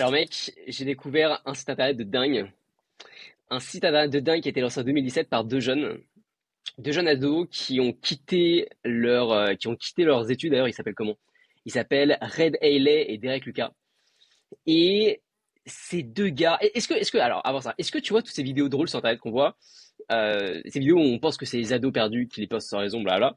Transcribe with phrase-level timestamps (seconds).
[0.00, 2.50] Alors mec, j'ai découvert un site internet de dingue.
[3.50, 6.00] Un site internet de dingue qui a été lancé en 2017 par deux jeunes.
[6.78, 10.52] Deux jeunes ados qui ont quitté leur, euh, qui ont quitté leurs études.
[10.52, 11.18] D'ailleurs, ils s'appellent comment?
[11.66, 13.72] Ils s'appellent Red Haley et Derek Lucas.
[14.64, 15.20] Et
[15.66, 18.34] ces deux gars, est-ce que, est-ce que, alors avant ça, est-ce que tu vois toutes
[18.34, 19.58] ces vidéos drôles sur internet qu'on voit?
[20.10, 22.78] Euh, Ces vidéos où on pense que c'est les ados perdus qui les postent sans
[22.78, 23.36] raison, blabla.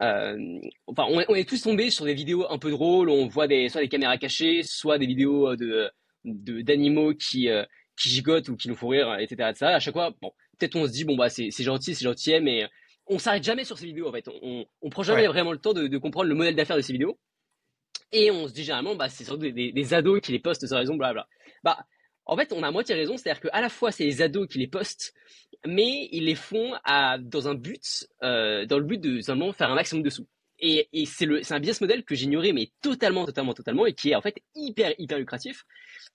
[0.00, 3.46] Euh, enfin, on, est tous tombés sur des vidéos un peu drôles où on voit
[3.46, 5.90] des, soit des caméras cachées, soit des vidéos de,
[6.24, 7.64] d'animaux qui, euh,
[8.00, 9.66] qui gigotent ou qui nous font rire, etc., etc.
[9.66, 12.68] À chaque fois, bon, peut-être on se dit, bon, bah, c'est, gentil, c'est gentil, mais
[13.06, 14.28] on s'arrête jamais sur ces vidéos, en fait.
[14.42, 16.92] On, on prend jamais vraiment le temps de, de comprendre le modèle d'affaires de ces
[16.92, 17.18] vidéos.
[18.12, 20.76] Et on se dit généralement, bah, c'est surtout des, des, ados qui les postent sans
[20.76, 21.26] raison, blabla.
[21.64, 21.78] Bah,
[22.26, 24.58] en fait, on a à moitié raison, c'est-à-dire qu'à la fois c'est les ados qui
[24.58, 25.14] les postent,
[25.66, 29.70] mais ils les font à, dans un but, euh, dans le but de simplement faire
[29.70, 30.26] un maximum de sous.
[30.58, 34.14] Et, et c'est un business model que j'ignorais, mais totalement, totalement, totalement, et qui est
[34.14, 35.64] en fait hyper, hyper lucratif.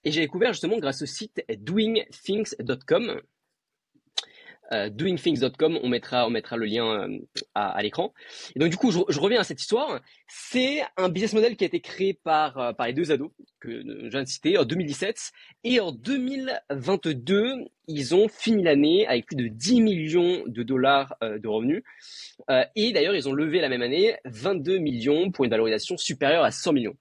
[0.04, 3.20] Et j'ai découvert justement grâce au site doingthings.com,
[4.72, 7.18] euh, doingthings.com, on mettra, on mettra le lien euh,
[7.54, 8.12] à, l'écran.
[8.54, 10.00] Et donc du coup, je, reviens à cette histoire.
[10.26, 13.30] C'est un business model qui a été créé par, euh, par les deux ados
[13.60, 15.32] que je viens de citer en 2017.
[15.64, 17.54] Et en 2022,
[17.88, 21.82] ils ont fini l'année avec plus de 10 millions de dollars de revenus.
[22.76, 26.50] et d'ailleurs, ils ont levé la même année 22 millions pour une valorisation supérieure à
[26.50, 26.96] 100 millions.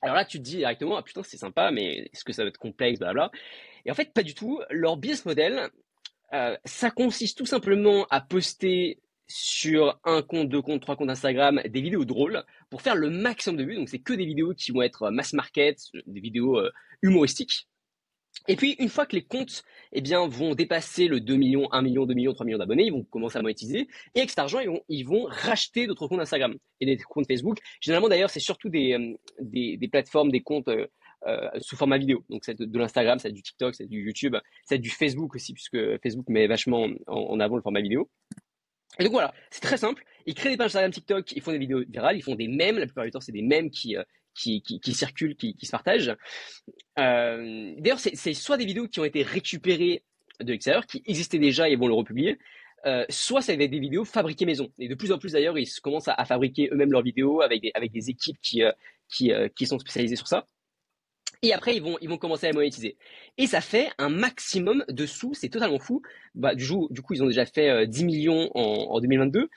[0.00, 2.48] Alors là, tu te dis directement, ah putain, c'est sympa, mais est-ce que ça va
[2.48, 3.30] être complexe, blabla.
[3.84, 4.60] Et en fait, pas du tout.
[4.70, 5.70] Leur business model,
[6.34, 11.60] euh, ça consiste tout simplement à poster sur un compte, deux comptes, trois comptes Instagram
[11.68, 13.76] des vidéos drôles pour faire le maximum de vues.
[13.76, 16.70] Donc c'est que des vidéos qui vont être mass market, des vidéos euh,
[17.02, 17.68] humoristiques.
[18.46, 19.62] Et puis une fois que les comptes
[19.92, 22.92] eh bien, vont dépasser le 2 millions, 1 million, 2 millions, 3 millions d'abonnés, ils
[22.92, 23.88] vont commencer à monétiser.
[24.14, 27.58] Et avec cet argent, ils vont, racheter d'autres comptes Instagram et des comptes Facebook.
[27.80, 30.86] Généralement d'ailleurs, c'est surtout des, euh, des, plateformes, des comptes euh,
[31.60, 32.24] sous format vidéo.
[32.28, 35.78] Donc c'est de, l'Instagram, c'est du TikTok, c'est du YouTube, c'est du Facebook aussi, puisque
[36.02, 38.10] Facebook met vachement en, avant le format vidéo.
[38.98, 40.04] Et donc voilà, c'est très simple.
[40.26, 42.78] Ils créent des pages Instagram, TikTok, ils font des vidéos virales, ils font des mèmes.
[42.78, 44.02] La plupart du temps, c'est des mèmes qui, euh,
[44.34, 44.62] qui,
[44.92, 46.14] circulent, qui, se partagent.
[46.98, 50.02] Euh, D'ailleurs, c'est soit des vidéos qui ont été récupérées
[50.40, 52.38] de l'extérieur, qui existaient déjà et vont le republier,
[52.86, 54.72] euh, soit c'est des, des vidéos fabriquées maison.
[54.78, 57.62] Et de plus en plus d'ailleurs, ils commencent à, à fabriquer eux-mêmes leurs vidéos avec
[57.62, 58.62] des, avec des équipes qui,
[59.08, 60.46] qui, qui sont spécialisées sur ça.
[61.42, 62.96] Et après, ils vont, ils vont commencer à monétiser.
[63.36, 66.02] Et ça fait un maximum de sous, c'est totalement fou.
[66.34, 69.48] Bah, du, coup, ils ont déjà fait 10 euh, millions en, en 2022.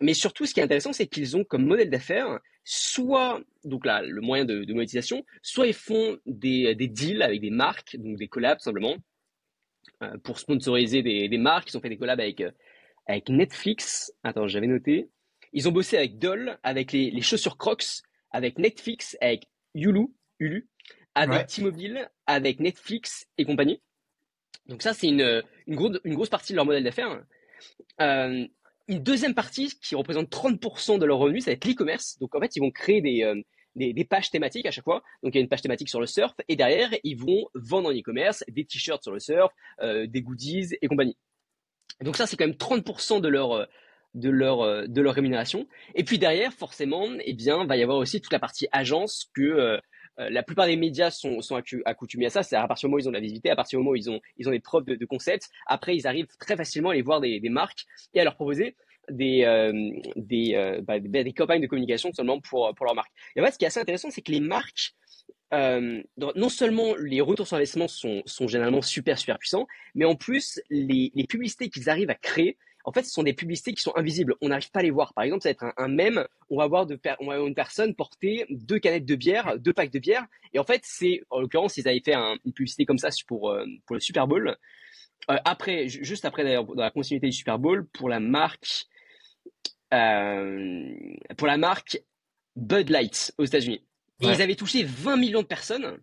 [0.00, 4.02] Mais surtout, ce qui est intéressant, c'est qu'ils ont comme modèle d'affaires soit, donc là,
[4.02, 8.26] le moyen de, monétisation, soit ils font des, des deals avec des marques, donc des
[8.26, 8.96] collabs simplement,
[10.02, 11.70] euh, pour sponsoriser des, des marques.
[11.70, 12.50] Ils ont fait des collabs avec, euh,
[13.06, 14.12] avec Netflix.
[14.24, 15.08] Attends, j'avais noté.
[15.52, 20.08] Ils ont bossé avec Doll, avec les, chaussures Crocs, avec Netflix, avec Yulu,
[20.40, 20.68] Ulu,
[21.16, 23.80] avec T-Mobile, avec Netflix et compagnie.
[24.66, 27.24] Donc ça, c'est une, une, une, grosse partie de leur modèle d'affaires.
[28.00, 28.46] Euh,
[28.88, 32.18] une deuxième partie qui représente 30% de leurs revenus, ça va être l'e-commerce.
[32.18, 33.40] Donc en fait, ils vont créer des, euh,
[33.74, 35.02] des, des, pages thématiques à chaque fois.
[35.22, 37.88] Donc il y a une page thématique sur le surf et derrière, ils vont vendre
[37.88, 39.50] en e-commerce des t-shirts sur le surf,
[39.80, 41.16] euh, des goodies et compagnie.
[42.02, 43.66] Donc ça, c'est quand même 30% de leur
[44.14, 45.66] de leur de leur rémunération.
[45.94, 49.80] Et puis derrière, forcément, eh bien, va y avoir aussi toute la partie agence que
[50.18, 52.42] la plupart des médias sont, sont accoutumés à ça.
[52.42, 53.92] C'est à partir du moment où ils ont de la visibilité, à partir du moment
[53.92, 55.50] où ils ont, ils ont des preuves de, de concept.
[55.66, 57.84] Après, ils arrivent très facilement à aller voir des, des marques
[58.14, 58.76] et à leur proposer
[59.10, 59.72] des, euh,
[60.32, 63.12] euh, bah, des, des, campagnes de communication seulement pour, pour leur marque.
[63.34, 64.94] Et en fait, ce qui est assez intéressant, c'est que les marques,
[65.54, 70.16] euh, non seulement les retours sur investissement sont, sont généralement super, super puissants, mais en
[70.16, 73.82] plus, les, les publicités qu'ils arrivent à créer en fait, ce sont des publicités qui
[73.82, 74.36] sont invisibles.
[74.40, 75.12] On n'arrive pas à les voir.
[75.12, 76.24] Par exemple, ça va être un, un mème.
[76.50, 79.72] On va voir de, on va avoir une personne porter deux canettes de bière, deux
[79.72, 80.24] packs de bière.
[80.52, 83.66] Et en fait, c'est, en l'occurrence, ils avaient fait une publicité comme ça pour, euh,
[83.86, 84.56] pour le Super Bowl.
[85.30, 88.86] Euh, après, juste après d'ailleurs, dans la continuité du Super Bowl, pour la marque,
[89.92, 90.94] euh,
[91.36, 92.00] pour la marque
[92.54, 93.82] Bud Light aux États-Unis.
[94.20, 95.98] Et ils avaient touché 20 millions de personnes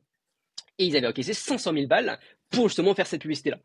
[0.77, 2.19] et ils avaient encaissé 500 000 balles
[2.53, 3.57] pour justement faire cette publicité-là.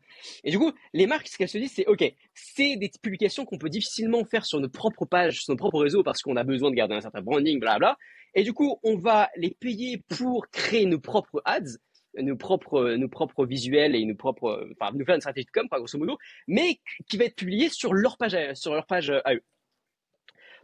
[0.43, 2.03] Et du coup, les marques, ce qu'elles se disent, c'est OK,
[2.33, 6.03] c'est des publications qu'on peut difficilement faire sur nos propres pages, sur nos propres réseaux,
[6.03, 7.97] parce qu'on a besoin de garder un certain branding, bla
[8.33, 11.77] Et du coup, on va les payer pour créer nos propres ads,
[12.17, 15.67] nos propres, nos propres visuels et nos propres, enfin, nous faire une stratégie de com,
[15.71, 19.43] grosso modo, mais qui va être publiée sur leur page, sur leur page à eux.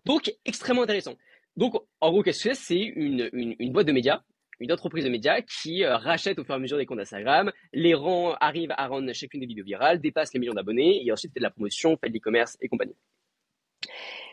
[0.05, 1.15] Donc, extrêmement intéressant.
[1.55, 2.75] Donc, en gros, qu'est-ce que c'est?
[2.75, 4.23] C'est une, une, une boîte de médias
[4.59, 7.51] une entreprise de médias qui euh, rachète au fur et à mesure des comptes Instagram,
[7.73, 11.33] les rend, arrive à rendre chacune des vidéos virales, dépasse les millions d'abonnés et ensuite
[11.33, 12.95] fait de la promotion, fait de l'e-commerce et compagnie.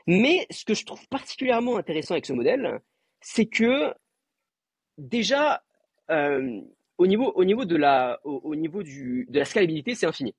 [0.06, 2.80] Mais ce que je trouve particulièrement intéressant avec ce modèle,
[3.20, 3.94] c'est que
[4.98, 5.62] déjà,
[6.10, 6.60] euh,
[6.98, 10.34] au niveau, au niveau, de, la, au, niveau du, de la scalabilité, c'est infini.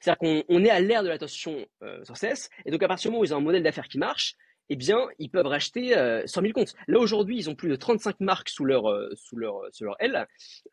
[0.00, 3.12] C'est-à-dire qu'on est à l'ère de l'attention euh, sans cesse, et donc à partir du
[3.12, 4.34] moment où ils ont un modèle d'affaires qui marche,
[4.70, 6.74] eh bien, ils peuvent racheter 100 euh, 000 comptes.
[6.88, 9.96] Là, aujourd'hui, ils ont plus de 35 marques sous leur, euh, sous leur, sous leur
[9.98, 10.26] L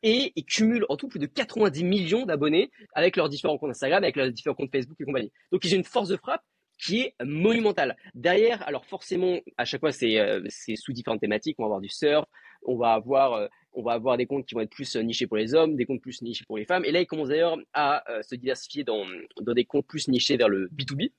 [0.04, 4.04] et ils cumulent en tout plus de 90 millions d'abonnés avec leurs différents comptes Instagram,
[4.04, 5.32] avec leurs différents comptes Facebook et compagnie.
[5.52, 6.44] Donc, ils ont une force de frappe
[6.80, 7.98] qui est monumentale.
[8.14, 10.20] Derrière, alors forcément, à chaque fois, c'est
[10.76, 11.56] sous différentes thématiques.
[11.58, 12.26] On va avoir du surf,
[12.64, 15.38] on va avoir on va avoir des comptes qui vont être plus euh, nichés pour
[15.38, 16.84] les hommes, des comptes plus nichés pour les femmes.
[16.84, 19.06] Et là, ils commencent d'ailleurs à euh, se diversifier dans,
[19.40, 21.12] dans des comptes plus nichés vers le B2B.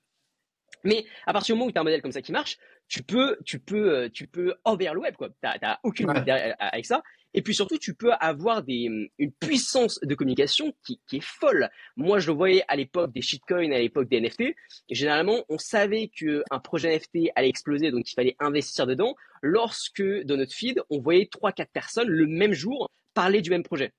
[0.84, 2.58] Mais à partir du moment où tu as un modèle comme ça qui marche,
[2.88, 5.28] tu peux, tu peux, euh, tu peux envers le web, quoi.
[5.28, 6.54] Tu n'as aucune ouais.
[6.58, 7.02] avec ça.
[7.34, 11.68] Et puis surtout, tu peux avoir des, une puissance de communication qui, qui est folle.
[11.96, 14.40] Moi, je le voyais à l'époque des shitcoins, à l'époque des NFT.
[14.40, 14.54] Et
[14.94, 19.14] généralement, on savait qu'un projet NFT allait exploser, donc il fallait investir dedans.
[19.42, 23.62] Lorsque dans notre feed, on voyait trois, quatre personnes le même jour parler du même
[23.62, 23.92] projet.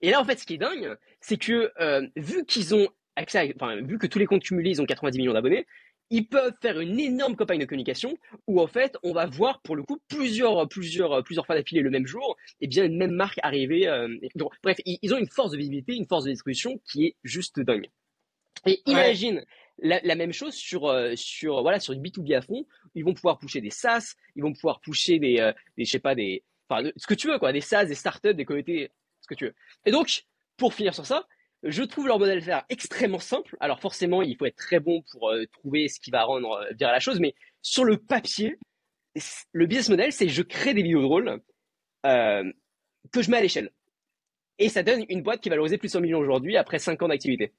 [0.00, 3.54] Et là, en fait, ce qui est dingue, c'est que euh, vu qu'ils ont accès,
[3.56, 5.66] enfin, vu que tous les comptes cumulés, ils ont 90 millions d'abonnés,
[6.10, 8.16] ils peuvent faire une énorme campagne de communication
[8.46, 11.90] où en fait on va voir pour le coup plusieurs plusieurs plusieurs fois d'affilée le
[11.90, 14.08] même jour et bien une même marque arriver euh,
[14.62, 17.88] bref ils, ont une force de visibilité une force de distribution qui est juste dingue.
[18.66, 19.44] Et imagine
[19.78, 22.66] la, même chose sur euh, sur voilà sur du B2B à fond.
[22.94, 25.98] Ils vont pouvoir pousser des SaaS ils vont pouvoir pousser des, euh, des je sais
[25.98, 28.90] pas des enfin ce que tu veux quoi des SaaS des startups des communautés
[29.20, 29.54] ce que tu veux.
[29.84, 30.24] Et donc
[30.56, 31.26] pour finir sur ça
[31.68, 33.56] je trouve leur modèle faire extrêmement simple.
[33.60, 36.72] Alors forcément, il faut être très bon pour euh, trouver ce qui va rendre euh,
[36.78, 38.58] virer la chose, mais sur le papier,
[39.52, 41.40] le business model, c'est je crée des vidéos drôles
[42.04, 42.44] euh,
[43.12, 43.70] que je mets à l'échelle.
[44.58, 47.02] Et ça donne une boîte qui va valoriser plus de 100 millions aujourd'hui après 5
[47.02, 47.52] ans d'activité.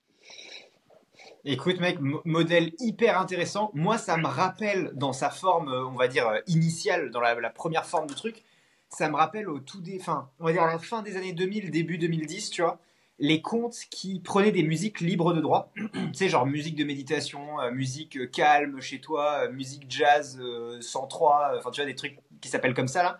[1.45, 3.71] Écoute mec, modèle hyper intéressant.
[3.73, 8.07] Moi, ça me rappelle dans sa forme, on va dire, initiale, dans la, première forme
[8.07, 8.43] du truc,
[8.89, 11.33] ça me rappelle au tout des, fin, on va dire à la fin des années
[11.33, 12.79] 2000, début 2010, tu vois
[13.19, 17.59] les comptes qui prenaient des musiques libres de droit, tu sais, genre musique de méditation,
[17.59, 20.39] euh, musique euh, calme chez toi, euh, musique jazz
[20.79, 23.19] 103, enfin tu vois, des trucs qui s'appellent comme ça là.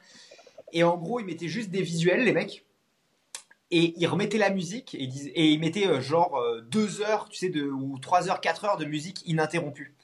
[0.73, 2.65] Et en gros, ils mettaient juste des visuels, les mecs,
[3.71, 8.29] et ils remettaient la musique et, ils mettaient genre deux heures, tu sais, ou trois
[8.29, 9.95] heures, quatre heures de musique ininterrompue.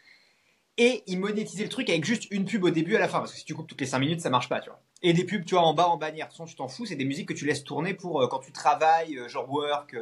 [0.77, 3.31] Et ils monétisaient le truc avec juste une pub au début à la fin, parce
[3.31, 4.81] que si tu coupes toutes les cinq minutes, ça marche pas, tu vois.
[5.03, 6.29] Et des pubs, tu vois, en bas, en bannière.
[6.29, 8.51] De tu t'en fous, c'est des musiques que tu laisses tourner pour euh, quand tu
[8.51, 9.95] travailles, euh, genre work,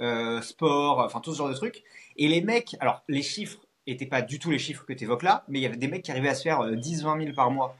[0.00, 1.84] euh, sport, enfin tout ce genre de trucs.
[2.16, 5.22] Et les mecs, alors les chiffres étaient pas du tout les chiffres que tu évoques
[5.22, 7.50] là, mais il y avait des mecs qui arrivaient à se faire 10-20 000 par
[7.50, 7.76] mois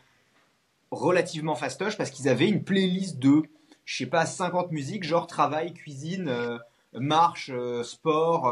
[0.90, 3.42] relativement fastoche parce qu'ils avaient une playlist de,
[3.84, 6.58] je sais pas, 50 musiques, genre travail, cuisine,
[6.92, 7.50] marche,
[7.82, 8.44] sport,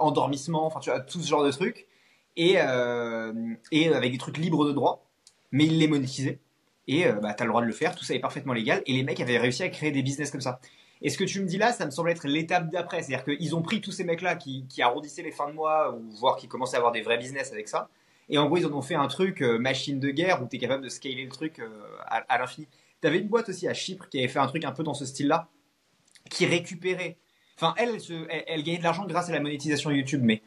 [0.00, 1.87] endormissement, enfin tu vois, tout ce genre de trucs.
[2.38, 2.56] Et,
[3.72, 5.04] et avec des trucs libres de droit,
[5.50, 6.38] mais ils les monétisaient
[6.88, 8.82] et euh, bah, tu as le droit de le faire, tout ça est parfaitement légal,
[8.86, 10.58] et les mecs avaient réussi à créer des business comme ça.
[11.02, 13.54] Et ce que tu me dis là, ça me semble être l'étape d'après, c'est-à-dire qu'ils
[13.54, 16.76] ont pris tous ces mecs-là qui, arrondissaient les fins de mois, ou voire qui commençaient
[16.76, 17.88] à avoir des vrais business avec ça,
[18.30, 20.56] et en gros ils en ont fait un truc euh, machine de guerre où tu
[20.56, 21.68] es capable de scaler le truc euh,
[22.06, 22.66] à, l'infini.
[23.00, 24.94] Tu avais une boîte aussi à Chypre qui avait fait un truc un peu dans
[24.94, 25.48] ce style-là,
[26.30, 27.16] qui récupérait...
[27.56, 27.98] Enfin, elle,
[28.46, 30.42] elle, gagnait de l'argent grâce à la monétisation YouTube, mais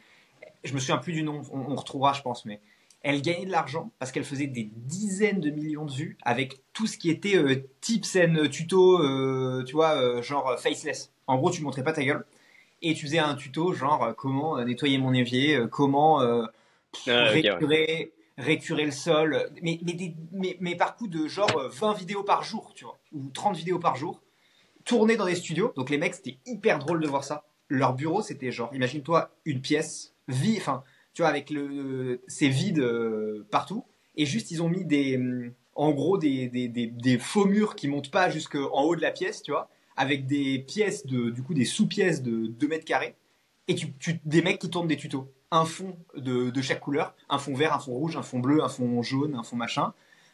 [0.64, 2.62] je me souviens plus du nom, on retrouvera je pense, mais
[3.04, 6.86] elle gagnait de l'argent parce qu'elle faisait des dizaines de millions de vues avec tout
[6.86, 11.12] ce qui était euh, tips and tuto, euh, tu vois, euh, genre faceless.
[11.28, 12.26] En gros, tu montrais pas ta gueule
[12.82, 16.50] et tu faisais un tuto genre comment nettoyer mon évier, comment ah,
[17.08, 19.80] récurer, le sol, mais,
[20.32, 23.78] mais, mais, par coup de genre 20 vidéos par jour, tu vois, ou 30 vidéos
[23.78, 24.20] par jour,
[24.84, 25.74] tournées dans des studios.
[25.76, 27.46] Donc les mecs, c'était hyper drôle de voir ça.
[27.70, 30.84] Leur bureau, c'était genre, imagine-toi une pièce, vie, enfin
[31.14, 33.86] tu vois, avec le, c'est vide euh, partout.
[34.16, 35.20] Et juste, ils ont mis des,
[35.76, 39.42] en gros, des, des, des, faux murs qui montent pas jusqu'en haut de la pièce,
[39.42, 43.16] tu vois, avec des pièces de, du coup, des sous-pièces de 2 mètres carrés.
[43.68, 45.32] Et tu, tu, des mecs qui tournent des tutos.
[45.52, 48.64] Un fond de, de chaque couleur, un fond vert, un fond rouge, un fond bleu,
[48.64, 49.94] un fond jaune, un fond machin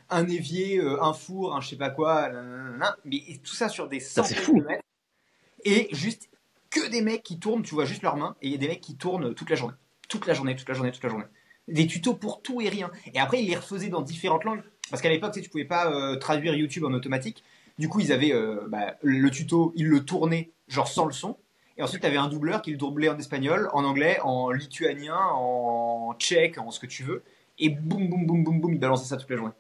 [0.09, 2.31] un évier, euh, un four, un je sais pas quoi,
[3.03, 4.83] mais tout ça sur des centaines de mètres.
[5.65, 6.29] Et juste
[6.69, 8.69] que des mecs qui tournent, tu vois juste leurs mains, et il y a des
[8.69, 9.75] mecs qui tournent toute la journée
[10.07, 11.25] toute la journée, toute la journée, toute la journée.
[11.67, 12.89] Des tutos pour tout et rien.
[13.13, 14.61] Et après, ils les refaisaient dans différentes langues.
[14.89, 17.43] Parce qu'à l'époque, tu, sais, pouvais pas euh, traduire YouTube en automatique.
[17.77, 21.37] Du coup, ils avaient euh, bah, le tuto, ils le tournaient genre sans le son.
[21.77, 25.19] Et ensuite, tu avais un doubleur qui le doublait en espagnol, en anglais, en lituanien,
[25.33, 27.23] en tchèque, en ce que tu veux.
[27.59, 29.53] Et boum, boum, boum, boum, boum, ils balançaient ça toute la journée.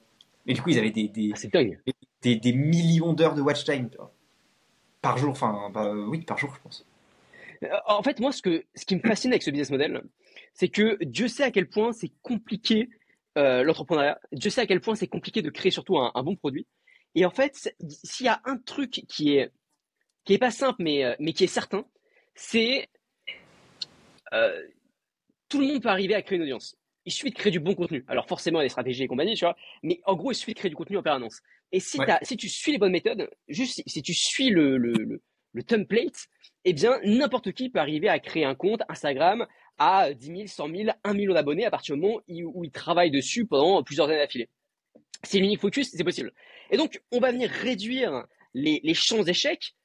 [0.47, 1.59] Et du coup, ils avaient des, des, ah,
[2.21, 3.89] des, des, millions d'heures de watch time
[5.01, 5.31] par jour.
[5.31, 6.85] Enfin, bah, oui, par jour, je pense.
[7.63, 10.03] Euh, en fait, moi, ce, que, ce qui me fascine avec ce business model,
[10.57, 12.89] c'est que Dieu sait à quel point c'est compliqué
[13.37, 14.19] euh, l'entrepreneuriat.
[14.31, 16.65] Dieu sait à quel point c'est compliqué de créer surtout un, bon produit.
[17.13, 17.71] Et en fait,
[18.03, 19.51] s'il y a un truc qui est
[20.25, 21.85] qui est pas simple, mais, euh, mais qui est certain,
[22.33, 22.89] c'est
[24.33, 24.61] euh,
[25.47, 26.75] tout le monde peut arriver à créer une audience.
[27.05, 28.03] Il suffit de créer du bon contenu.
[28.07, 30.35] Alors forcément, il y a des stratégies et compagnie, tu vois, mais en gros, il
[30.35, 31.39] suffit de créer du contenu en permanence.
[31.71, 35.21] Et si, si tu suis les bonnes méthodes, juste si, tu suis le, le,
[35.53, 36.27] le, template,
[36.65, 39.45] eh bien, n'importe qui peut arriver à créer un compte Instagram
[39.77, 43.11] à 10 000, 100 000, 1 million d'abonnés à partir du moment où il travaille
[43.11, 44.49] dessus pendant plusieurs années d'affilée.
[45.23, 46.33] C'est l'unique focus, c'est possible.
[46.71, 49.75] Et donc, on va venir réduire les, les chances d'échec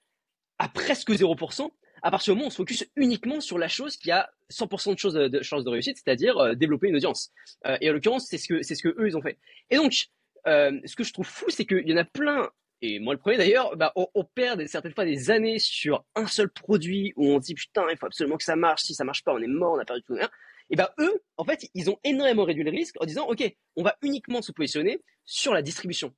[0.59, 1.71] à presque 0%
[2.03, 4.95] à partir du moment où on se focus uniquement sur la chose qui a 100%
[4.95, 7.31] de, choses, de chances de réussite, c'est-à-dire euh, développer une audience.
[7.67, 9.39] Euh, et en l'occurrence, c'est ce que c'est ce que eux ils ont fait.
[9.71, 10.09] Et donc,
[10.47, 12.51] euh, ce que je trouve fou, c'est qu'il y en a plein.
[12.83, 16.27] Et moi le premier d'ailleurs, bah, on, on, perd certaines fois des années sur un
[16.27, 19.23] seul produit où on dit putain il faut absolument que ça marche, si ça marche
[19.23, 20.15] pas on est mort, on a perdu tout.
[20.15, 20.29] Rien.
[20.71, 23.45] Et ben eux, en fait, ils ont énormément réduit le risque en disant ok,
[23.77, 26.13] on va uniquement se positionner sur la distribution.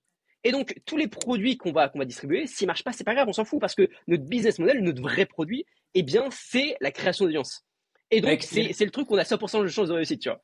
[0.44, 3.14] Et donc, tous les produits qu'on va, qu'on va distribuer, s'ils marchent pas, c'est pas
[3.14, 6.76] grave, on s'en fout parce que notre business model, notre vrai produit, eh bien, c'est
[6.80, 7.64] la création d'audience.
[8.10, 10.42] Et donc, c'est le truc qu'on a 100% de chances de réussite, tu vois.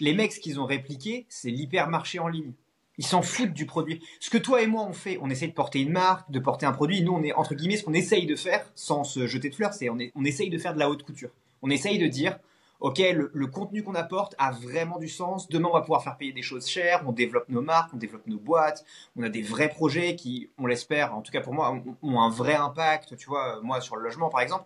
[0.00, 2.54] Les mecs, ce qu'ils ont répliqué, c'est l'hypermarché en ligne.
[2.98, 4.02] Ils s'en foutent du produit.
[4.20, 6.66] Ce que toi et moi on fait, on essaie de porter une marque, de porter
[6.66, 7.02] un produit.
[7.02, 9.72] Nous, on est entre guillemets, ce qu'on essaye de faire, sans se jeter de fleurs,
[9.72, 11.30] c'est on, on essaye de faire de la haute couture.
[11.62, 12.38] On essaye de dire,
[12.80, 12.98] ok,
[13.32, 15.48] le, contenu qu'on apporte a vraiment du sens.
[15.48, 17.02] Demain, on va pouvoir faire payer des choses chères.
[17.06, 18.84] On développe nos marques, on développe nos boîtes.
[19.16, 22.30] On a des vrais projets qui, on l'espère, en tout cas pour moi, ont, un
[22.30, 23.16] vrai impact.
[23.16, 24.64] Tu vois, moi sur le logement par exemple.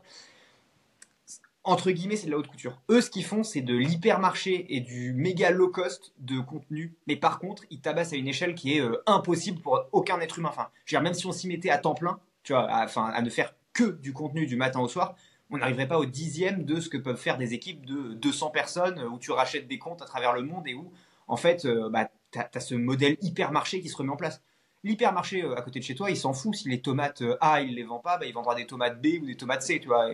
[1.64, 2.81] Entre guillemets, c'est de la haute couture.
[2.90, 6.97] Eux, ce qu'ils font, c'est de l'hypermarché et du méga low cost de contenu.
[7.07, 10.38] Mais par contre, ils tabassent à une échelle qui est euh, impossible pour aucun être
[10.38, 10.49] humain.
[10.50, 13.07] Enfin, je veux dire, même si on s'y mettait à temps plein, tu vois, enfin,
[13.07, 15.14] à ne faire que du contenu du matin au soir,
[15.52, 19.00] on n'arriverait pas au dixième de ce que peuvent faire des équipes de 200 personnes
[19.04, 20.90] où tu rachètes des comptes à travers le monde et où,
[21.28, 24.42] en fait, euh, bah, tu as, ce modèle hypermarché qui se remet en place.
[24.83, 26.54] L'hypermarché euh, à côté de chez toi, il s'en fout.
[26.54, 29.23] Si les tomates euh, A, il les vend pas, bah, il vendra des tomates B
[29.23, 30.11] ou des tomates C, tu vois.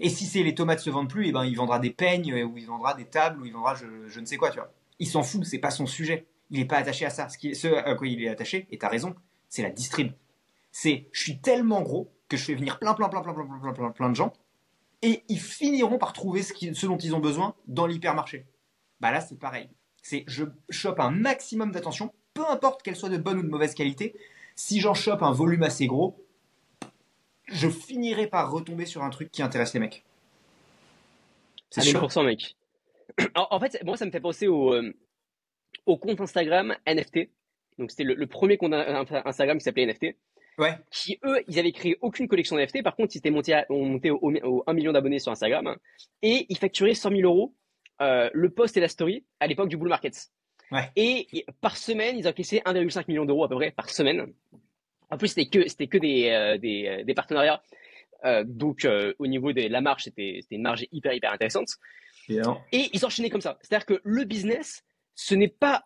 [0.00, 2.56] Si c'est les tomates se vendent plus, et eh ben, il vendra des peignes ou
[2.56, 4.72] il vendra des tables ou il vendra je, ne sais quoi, tu vois.
[4.98, 6.26] Il s'en fout, c'est pas son sujet.
[6.50, 7.28] Il n'est pas attaché à ça.
[7.28, 9.14] Ce, qui, ce à quoi il est attaché, et tu as raison,
[9.48, 10.12] c'est la distrib.
[10.70, 13.72] C'est, je suis tellement gros que je fais venir plein, plein, plein, plein, plein, plein,
[13.72, 14.32] plein, plein de gens,
[15.02, 18.46] et ils finiront par trouver ce, ce dont ils ont besoin dans l'hypermarché.
[19.00, 19.68] Bah là, c'est pareil.
[20.02, 23.74] C'est je chope un maximum d'attention, peu importe qu'elle soit de bonne ou de mauvaise
[23.74, 24.14] qualité.
[24.54, 26.25] Si j'en chope un volume assez gros,
[27.46, 30.04] je finirai par retomber sur un truc qui intéresse les mecs.
[31.70, 32.56] C'est 1000% mec.
[33.34, 34.92] En, fait, moi, ça me fait penser au, euh,
[35.86, 37.30] au compte Instagram NFT.
[37.78, 40.16] Donc, c'était le, le, premier compte Instagram qui s'appelait NFT
[40.90, 42.82] qui eux, ils avaient créé aucune collection NFT.
[42.82, 45.76] Par contre, ils étaient montés, à, monté au, 1 million d'abonnés sur Instagram
[46.22, 47.54] et ils facturaient 100 000 euros
[48.00, 50.30] euh, le post et la story à l'époque du bull market.
[50.96, 54.32] Et par semaine, ils encaissaient 1,5 million d'euros à peu près par semaine.
[55.10, 57.62] En plus, c'était que c'était que des, euh, des, des, partenariats.
[58.24, 61.68] Euh, donc, euh, au niveau de la marge, c'était une marge hyper hyper intéressante.
[62.28, 63.58] Et ils enchaînaient comme ça.
[63.62, 64.82] C'est-à-dire que le business,
[65.14, 65.84] ce n'est pas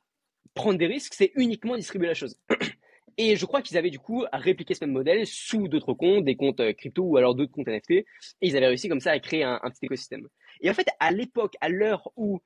[0.55, 2.39] prendre des risques, c'est uniquement distribuer la chose.
[3.17, 6.25] Et je crois qu'ils avaient du coup à répliquer ce même modèle sous d'autres comptes,
[6.25, 7.91] des comptes euh, crypto ou alors d'autres comptes NFT.
[7.91, 8.07] Et
[8.41, 10.27] ils avaient réussi comme ça à créer un, petit écosystème.
[10.63, 12.41] Et en fait, à l'époque, à l'heure où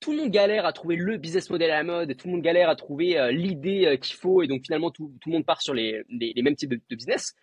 [0.00, 2.42] tout le monde galère à trouver le business model à la mode, tout le monde
[2.42, 5.62] galère à trouver euh, l'idée euh, qu'il faut, et donc finalement tout, le monde part
[5.62, 7.34] sur les, mêmes types de, business.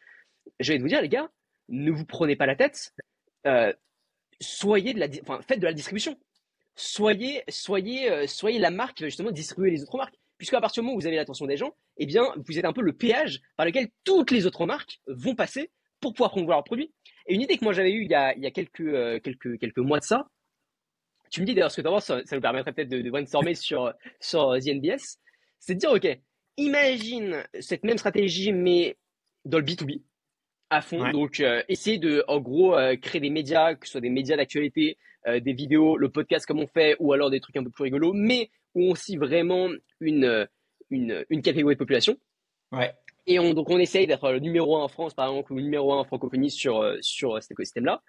[0.59, 1.29] Je vais vous dire, les gars,
[1.69, 2.93] ne vous prenez pas la tête.
[4.39, 5.07] soyez de la,
[5.41, 6.17] faites de la distribution.
[6.75, 10.99] Soyez, la marque qui va justement distribuer les autres marques puisqu'à partir du moment où
[10.99, 13.89] vous avez l'attention des gens, eh bien, vous êtes un peu le péage par lequel
[14.03, 16.93] toutes les autres marques vont passer pour pouvoir promouvoir leurs produits.
[17.25, 20.27] Et une idée que moi j'avais eue il y a, euh, quelques mois de ça,
[21.29, 23.55] tu me dis d'ailleurs ce que tu penses, ça, nous permettrait peut-être de, de brainstormer
[23.55, 25.19] sur, sur The NBS,
[25.59, 26.07] c'est de dire, OK,
[26.57, 28.97] imagine cette même stratégie, mais
[29.45, 30.01] dans le B2B,
[30.69, 31.11] à fond.
[31.11, 34.37] Donc, euh, essayer de, en gros, euh, créer des médias, que ce soit des médias
[34.37, 34.97] d'actualité,
[35.41, 38.13] des vidéos, le podcast comme on fait, ou alors des trucs un peu plus rigolos,
[38.13, 39.67] mais où on cible vraiment
[39.99, 40.47] une,
[40.89, 42.15] une, une catégorie de population.
[42.71, 42.93] Ouais.
[43.25, 45.63] Et on, donc on essaye d'être le numéro un en France, par exemple, ou le
[45.63, 48.01] numéro un en francophonie sur, euh, sur cet écosystème-là.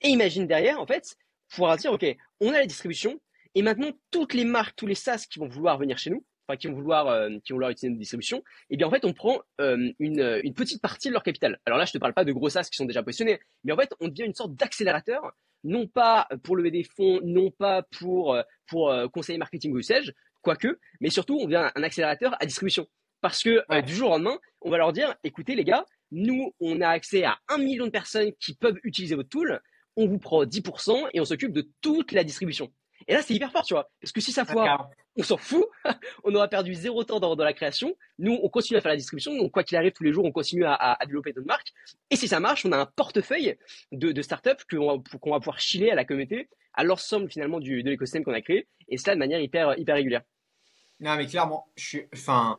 [0.00, 1.16] Et imagine derrière, en fait,
[1.50, 2.04] pouvoir dire, OK,
[2.40, 3.20] on a la distribution,
[3.54, 6.56] et maintenant, toutes les marques, tous les SaaS qui vont vouloir venir chez nous, enfin,
[6.56, 9.04] qui vont vouloir, euh, qui vont vouloir utiliser notre distribution, et eh bien, en fait,
[9.04, 11.60] on prend euh, une, une petite partie de leur capital.
[11.66, 13.76] Alors là, je te parle pas de gros SaaS qui sont déjà positionnés, mais en
[13.76, 18.34] fait, on devient une sorte d'accélérateur non pas pour lever des fonds, non pas pour,
[18.34, 22.46] euh, pour euh, conseiller marketing ou sais-je, quoique, mais surtout, on devient un accélérateur à
[22.46, 22.86] distribution.
[23.20, 26.54] Parce que euh, du jour au lendemain, on va leur dire, écoutez les gars, nous,
[26.60, 29.60] on a accès à un million de personnes qui peuvent utiliser votre tool,
[30.00, 32.70] on vous prend 10% et on s'occupe de toute la distribution.
[33.08, 33.90] Et là, c'est hyper fort, tu vois.
[34.00, 35.64] Parce que si ça foire, on s'en fout.
[36.24, 37.96] on aura perdu zéro temps dans, la création.
[38.18, 39.36] Nous, on continue à faire la distribution.
[39.36, 41.72] Donc, quoi qu'il arrive, tous les jours, on continue à, développer notre marque.
[42.10, 43.56] Et si ça marche, on a un portefeuille
[43.92, 47.90] de, de startups qu'on va, pouvoir chiller à la communauté, à l'ensemble finalement du, de
[47.90, 48.68] l'écosystème qu'on a créé.
[48.88, 50.22] Et cela de manière hyper, hyper régulière.
[51.00, 52.58] Non, mais clairement, je suis, enfin,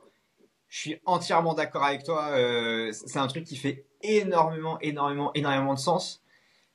[0.67, 2.29] je suis entièrement d'accord avec toi.
[2.31, 6.20] Euh, c'est un truc qui fait énormément, énormément, énormément de sens.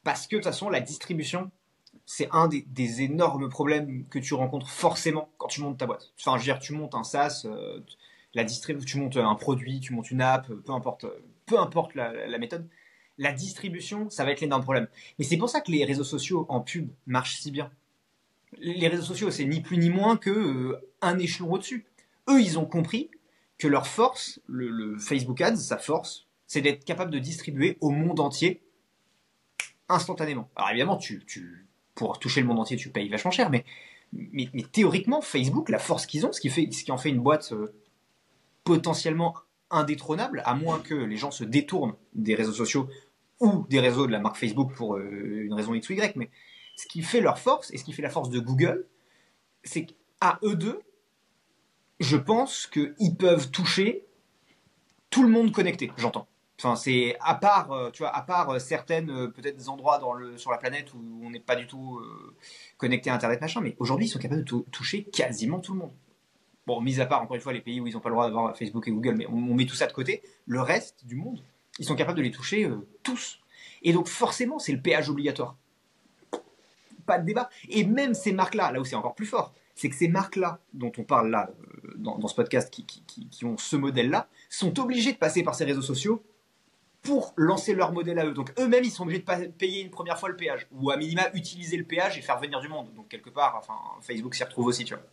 [0.06, 1.50] Parce que de toute façon, la distribution,
[2.04, 6.12] c'est un des, énormes problèmes que tu rencontres forcément quand tu montes ta boîte.
[6.20, 7.80] Enfin, je veux dire, tu montes un SaaS, euh,
[8.32, 11.06] la tu montes un produit, tu montes une app, peu importe,
[11.44, 12.68] peu importe la, méthode.
[13.18, 14.86] La distribution, ça va être l'énorme problème.
[15.18, 17.72] Mais c'est pour ça que les réseaux sociaux en pub marchent si bien.
[18.58, 21.84] Les réseaux sociaux, c'est ni plus ni moins que euh, un échelon au-dessus.
[22.30, 23.10] Eux, ils ont compris
[23.58, 28.20] que leur force, le, Facebook Ads, sa force, c'est d'être capable de distribuer au monde
[28.20, 28.62] entier
[29.88, 30.48] instantanément.
[30.56, 33.64] Alors évidemment, tu, pour toucher le monde entier, tu payes vachement cher, mais,
[34.12, 37.20] mais, théoriquement, Facebook, la force qu'ils ont, ce qui, fait, ce qui en fait une
[37.20, 37.74] boîte euh,
[38.64, 39.34] potentiellement
[39.70, 42.88] indétrônable, à moins que les gens se détournent des réseaux sociaux
[43.40, 46.30] ou des réseaux de la marque Facebook pour euh, une raison X ou Y, mais
[46.76, 48.86] ce qui fait leur force et ce qui fait la force de Google,
[49.64, 50.80] c'est qu'à eux deux,
[52.00, 54.04] je pense qu'ils peuvent toucher
[55.10, 56.28] tout le monde connecté, j'entends.
[56.58, 60.00] Enfin, c'est à part, euh, tu vois, à part euh, certaines euh, peut-être des endroits
[60.36, 62.00] sur la planète où on n'est pas du tout
[62.78, 65.92] connecté à Internet machin, mais aujourd'hui ils sont capables de toucher quasiment tout le monde.
[66.66, 68.26] Bon, mis à part encore une fois les pays où ils n'ont pas le droit
[68.26, 70.22] d'avoir Facebook et Google, mais on, met tout ça de côté.
[70.46, 71.42] Le reste du monde,
[71.78, 72.68] ils sont capables de les toucher
[73.02, 73.40] tous.
[73.82, 75.56] Et donc forcément, c'est le péage obligatoire.
[77.04, 77.50] Pas de débat.
[77.68, 80.90] Et même ces marques-là, là où c'est encore plus fort, c'est que ces marques-là, dont
[80.98, 81.50] on parle là,
[81.96, 86.24] dans, ce podcast, qui, ont ce modèle-là, sont obligés de passer par ces réseaux sociaux
[87.06, 88.32] pour lancer leur modèle à eux.
[88.32, 91.30] Donc eux-mêmes, ils sont obligés de payer une première fois le péage, ou à minima
[91.34, 92.92] utiliser le péage et faire venir du monde.
[92.94, 95.04] Donc quelque part, enfin, Facebook s'y retrouve aussi, tu vois.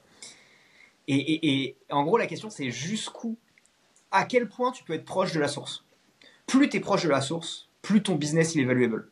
[1.08, 3.38] Et, en gros, la question, c'est jusqu'où,
[4.12, 5.86] à quel point tu peux être proche de la source.
[6.48, 9.12] Plus tu es proche de la source, plus ton business il est valuable.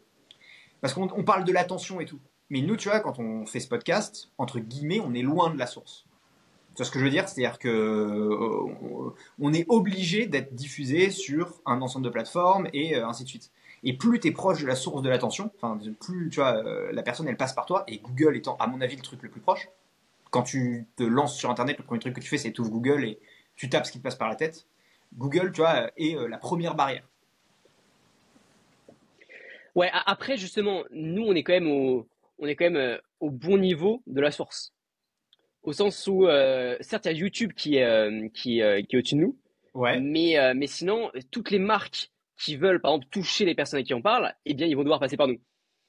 [0.80, 2.20] Parce qu'on parle de l'attention et tout.
[2.50, 5.60] Mais nous, tu vois, quand on fait ce podcast, entre guillemets, on est loin de
[5.60, 6.06] la source.
[6.74, 7.28] Tu vois ce que je veux dire?
[7.28, 13.06] C'est-à-dire que euh, on est obligé d'être diffusé sur un ensemble de plateformes et euh,
[13.06, 13.52] ainsi de suite.
[13.84, 16.90] Et plus tu es proche de la source de l'attention, enfin plus tu vois euh,
[16.94, 19.30] la personne elle passe par toi et Google étant à mon avis le truc le
[19.30, 19.68] plus proche.
[20.30, 23.04] Quand tu te lances sur internet, le premier truc que tu fais c'est ouvres Google
[23.04, 23.20] et
[23.56, 24.66] tu tapes ce qui te passe par la tête.
[25.18, 27.04] Google, tu vois, est la première barrière.
[29.76, 32.08] Ouais, après justement, nous on est quand même au,
[32.40, 34.74] on est quand même au bon niveau de la source.
[35.64, 38.98] Au sens où, euh, certes, il y a YouTube qui est, euh, qui, qui est
[38.98, 39.38] au-dessus de nous.
[39.74, 40.00] Ouais.
[40.00, 43.94] Mais, mais sinon, toutes les marques qui veulent, par exemple, toucher les personnes à qui
[43.94, 45.40] on parle, eh bien, ils vont devoir passer par nous.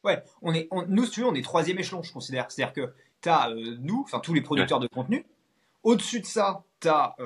[0.04, 2.50] Ouais, on est, nous, si tu veux, on est troisième échelon, je considère.
[2.50, 5.24] C'est-à-dire que tu as nous, enfin tous les producteurs de contenu.
[5.82, 7.16] Au-dessus de ça, tu as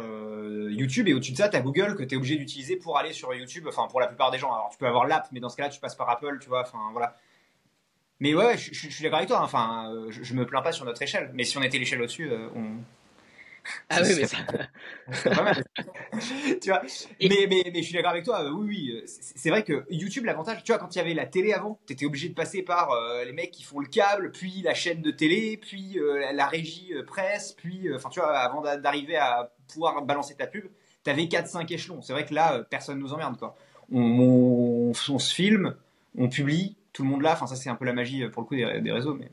[0.70, 3.12] YouTube et au-dessus de ça, tu as Google que tu es obligé d'utiliser pour aller
[3.12, 4.52] sur YouTube, enfin pour la plupart des gens.
[4.52, 6.60] Alors tu peux avoir l'app, mais dans ce cas-là, tu passes par Apple, tu vois,
[6.60, 7.16] enfin voilà.
[8.20, 9.40] Mais ouais, je, suis d'accord avec toi.
[9.40, 9.44] Hein.
[9.44, 11.30] Enfin, euh, je, me plains pas sur notre échelle.
[11.34, 12.76] Mais si on était l'échelle au-dessus, euh, on.
[13.90, 14.26] Ah oui, mais
[15.22, 15.34] ça.
[15.34, 15.64] pas mal.
[16.62, 16.82] tu vois.
[17.20, 18.48] Mais, mais, mais je suis d'accord avec toi.
[18.52, 19.02] oui, oui.
[19.06, 21.92] C'est vrai que YouTube, l'avantage, tu vois, quand il y avait la télé avant, tu
[21.92, 25.02] étais obligé de passer par euh, les mecs qui font le câble, puis la chaîne
[25.02, 25.98] de télé, puis
[26.32, 30.66] la régie presse, puis, enfin, tu vois, avant d'arriver à pouvoir balancer ta pub,
[31.04, 32.00] tu avais 4-5 échelons.
[32.02, 33.56] C'est vrai que là, personne nous emmerde, quoi.
[33.92, 35.74] on, on se filme,
[36.16, 37.34] on publie, tout le monde là.
[37.34, 39.14] Enfin, ça, c'est un peu la magie euh, pour le coup des, réseaux.
[39.14, 39.30] Mais...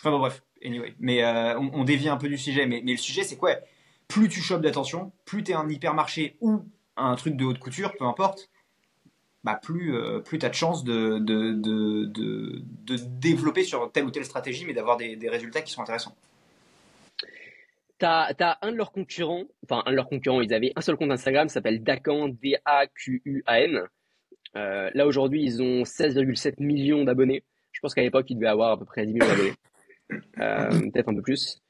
[0.00, 0.94] Enfin, bon, bref, anyway.
[0.98, 2.66] Mais euh, on, dévie un peu du sujet.
[2.66, 3.56] Mais, le sujet, c'est quoi?
[4.08, 6.64] Plus tu chopes d'attention, plus tu es un hypermarché ou
[6.96, 8.50] un truc de haute couture, peu importe,
[9.42, 14.04] bah plus, euh, plus tu as de chance de, de, de, de, développer sur telle
[14.04, 16.16] ou telle stratégie, mais d'avoir des, résultats qui sont intéressants.
[17.98, 20.96] Tu as, un de leurs concurrents, enfin un de leurs concurrents, ils avaient un seul
[20.96, 23.88] compte Instagram, s'appelle Dacan, D-A-Q-U-A-N.
[24.56, 27.44] Euh, là, aujourd'hui, ils ont 16,7 millions d'abonnés.
[27.72, 29.54] Je pense qu'à l'époque, ils devaient avoir à peu près 10 millions d'abonnés.
[30.38, 31.62] Euh, peut-être un peu plus.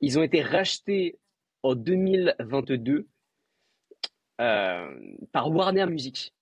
[0.00, 1.18] Ils ont été rachetés
[1.62, 3.08] en 2022
[4.40, 5.00] euh,
[5.32, 6.34] par Warner Music.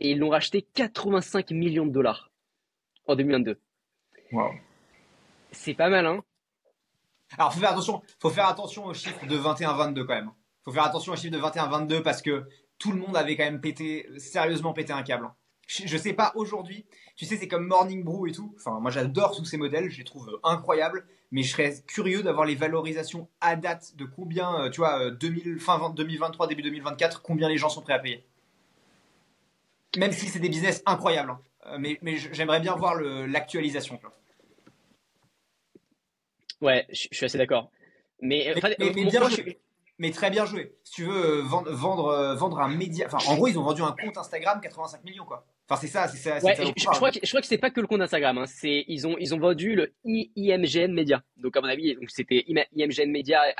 [0.00, 2.30] Et ils l'ont racheté 85 millions de dollars
[3.06, 3.58] en 2022.
[4.32, 4.50] Wow.
[5.52, 6.22] C'est pas mal, hein
[7.38, 10.30] Alors, faut faire attention, faut faire attention aux chiffres de 21-22 quand même.
[10.64, 12.44] Faut faire attention aux chiffres de 21-22 parce que
[12.78, 15.26] tout le monde avait quand même pété, sérieusement pété un câble.
[15.26, 15.34] Hein.
[15.66, 16.84] Je, sais pas aujourd'hui,
[17.16, 18.54] tu sais, c'est comme Morning Brew et tout.
[18.56, 22.46] Enfin, moi j'adore tous ces modèles, je les trouve incroyables, mais je serais curieux d'avoir
[22.46, 27.22] les valorisations à date de combien, euh, tu vois, 2000, euh, fin 2023, début 2024,
[27.22, 28.24] combien les gens sont prêts à payer.
[29.96, 31.40] Même si c'est des business incroyables, hein.
[31.66, 33.98] euh, mais, mais j'aimerais bien voir l'actualisation.
[36.60, 37.70] Ouais, je, suis assez d'accord.
[38.20, 38.92] Mais, mais,
[40.12, 40.76] très bien joué.
[40.84, 43.92] Si tu veux vendre, vendre, vendre un média, enfin, en gros, ils ont vendu un
[43.92, 45.46] compte Instagram 85 millions, quoi.
[45.68, 46.38] Enfin, c'est ça, c'est ça.
[46.40, 48.36] je, crois que, je crois que c'est pas que le compte Instagram.
[48.36, 48.44] Hein.
[48.46, 51.22] C'est ils ont ils ont vendu le IMGN Media.
[51.38, 53.52] Donc à mon avis, donc c'était IMGN Media euh,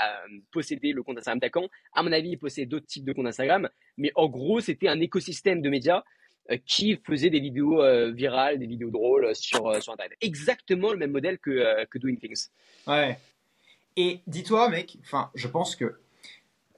[0.53, 1.67] possédait le compte Instagram d'Acan.
[1.95, 3.71] À mon avis, il possédait d'autres types de comptes Instagram.
[3.97, 6.03] Mais en gros, c'était un écosystème de médias
[6.51, 10.19] euh, qui faisait des vidéos euh, virales, des vidéos drôles sur euh, sur Internet.
[10.21, 12.49] Exactement le même modèle que que Doing Things.
[12.87, 13.19] Ouais.
[13.97, 14.99] Et dis-toi, mec.
[15.01, 16.01] Enfin, je pense que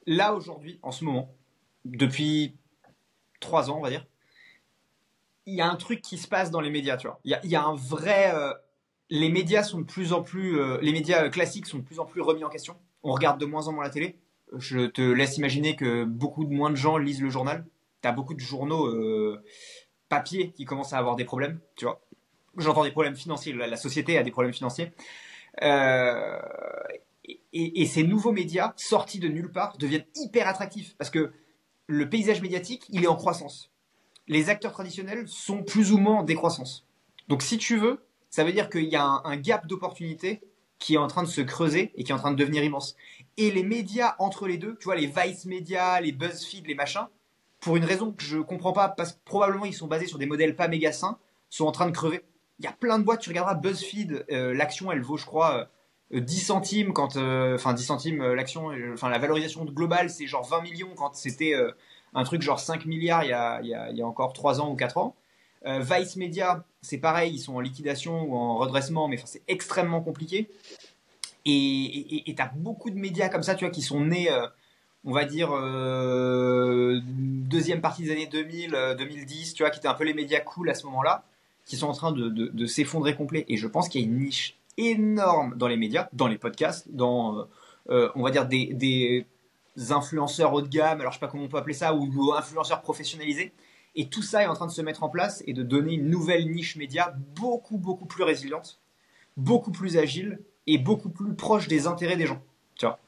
[0.06, 1.34] là aujourd'hui, en ce moment,
[1.84, 2.56] depuis
[3.40, 4.06] trois ans, on va dire
[5.46, 7.20] il y a un truc qui se passe dans les médias, tu vois.
[7.24, 8.32] Il y a, un vrai.
[8.34, 8.52] Euh,
[9.08, 10.58] les médias sont de plus en plus.
[10.58, 12.76] Euh, les médias classiques sont de plus en plus remis en question.
[13.04, 14.18] On regarde de moins en moins la télé.
[14.58, 17.64] Je te laisse imaginer que beaucoup de moins de gens lisent le journal.
[18.02, 19.42] Tu as beaucoup de journaux euh,
[20.08, 22.00] papier qui commencent à avoir des problèmes, tu vois.
[22.56, 23.52] J'entends des problèmes financiers.
[23.52, 24.92] La, société a des problèmes financiers.
[27.52, 30.94] Et, ces nouveaux médias, sortis de nulle part, deviennent hyper attractifs.
[30.96, 31.32] Parce que
[31.86, 33.70] le paysage médiatique, il est en croissance
[34.28, 36.86] les acteurs traditionnels sont plus ou moins en décroissance.
[37.28, 40.40] Donc si tu veux, ça veut dire qu'il y a un, gap d'opportunité
[40.78, 42.96] qui est en train de se creuser et qui est en train de devenir immense.
[43.36, 47.06] Et les médias entre les deux, tu vois, les Vice Media, les BuzzFeed, les machins,
[47.60, 50.26] pour une raison que je comprends pas, parce que probablement ils sont basés sur des
[50.26, 52.22] modèles pas méga sains, sont en train de crever.
[52.58, 55.68] Il y a plein de boîtes, tu regarderas BuzzFeed, euh, l'action elle vaut, je crois,
[56.10, 60.46] 10 euh, centimes quand, euh, enfin 10 centimes l'action, enfin la valorisation globale c'est genre
[60.46, 61.54] 20 millions quand c'était
[62.14, 64.98] un truc genre 5 milliards il y a, y a, encore 3 ans ou 4
[64.98, 65.14] ans.
[65.66, 70.00] Euh, Vice Media, c'est pareil, ils sont en liquidation ou en redressement, mais c'est extrêmement
[70.00, 70.48] compliqué.
[71.44, 74.46] Et tu as beaucoup de médias comme ça, tu vois, qui sont nés, euh,
[75.04, 79.94] on va dire, euh, deuxième partie des années 2000, 2010, tu vois, qui étaient un
[79.94, 81.24] peu les médias cool à ce moment-là,
[81.64, 83.44] qui sont en train de, de, s'effondrer complet.
[83.48, 86.90] Et je pense qu'il y a une niche énorme dans les médias, dans les podcasts,
[86.90, 87.46] dans,
[87.88, 89.26] on va dire, des, des
[89.90, 92.82] influenceurs haut de gamme, alors je sais pas comment on peut appeler ça, ou, influenceurs
[92.82, 93.52] professionnalisés.
[93.94, 96.10] Et tout ça est en train de se mettre en place et de donner une
[96.10, 98.80] nouvelle niche média beaucoup, beaucoup plus résiliente,
[99.36, 102.42] beaucoup plus agile et beaucoup plus proche des intérêts des gens.
[102.74, 102.98] Tu vois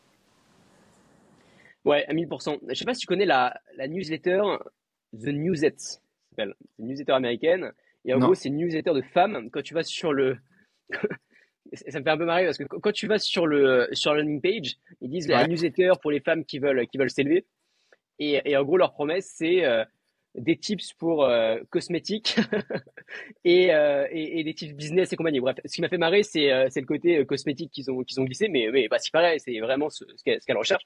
[1.84, 2.58] Ouais, à 1000%.
[2.68, 4.42] Je sais pas si tu connais la, la newsletter
[5.14, 6.02] The Newsette,
[6.38, 7.72] une newsletter américaine.
[8.04, 9.50] Et en gros, c'est une newsletter de femmes.
[9.50, 10.38] Quand tu vas sur le,
[11.72, 14.22] ça me fait un peu marrer parce que quand tu vas sur le sur la
[14.22, 17.44] landing page, ils disent la newsletter pour les femmes qui veulent qui veulent s'élever.
[18.18, 19.84] Et, et, en gros, leur promesse, c'est euh,
[20.34, 22.36] des tips pour euh, cosmétiques
[23.44, 25.40] et, euh, et, et, des tips business et compagnie.
[25.40, 28.48] Bref, ce qui m'a fait marrer, c'est le côté cosmétique qu'ils ont qu'ils ont glissé,
[28.48, 30.84] mais mais bah, c'est pareil, c'est vraiment ce, ce qu'elle recherche.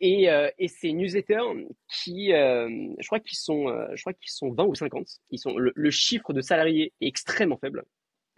[0.00, 4.74] et et ces newsletters qui, je crois qu'ils sont, je crois qu'ils sont 20 ou
[4.74, 5.06] 50.
[5.30, 7.84] Ils sont le, le chiffre de salariés est extrêmement faible.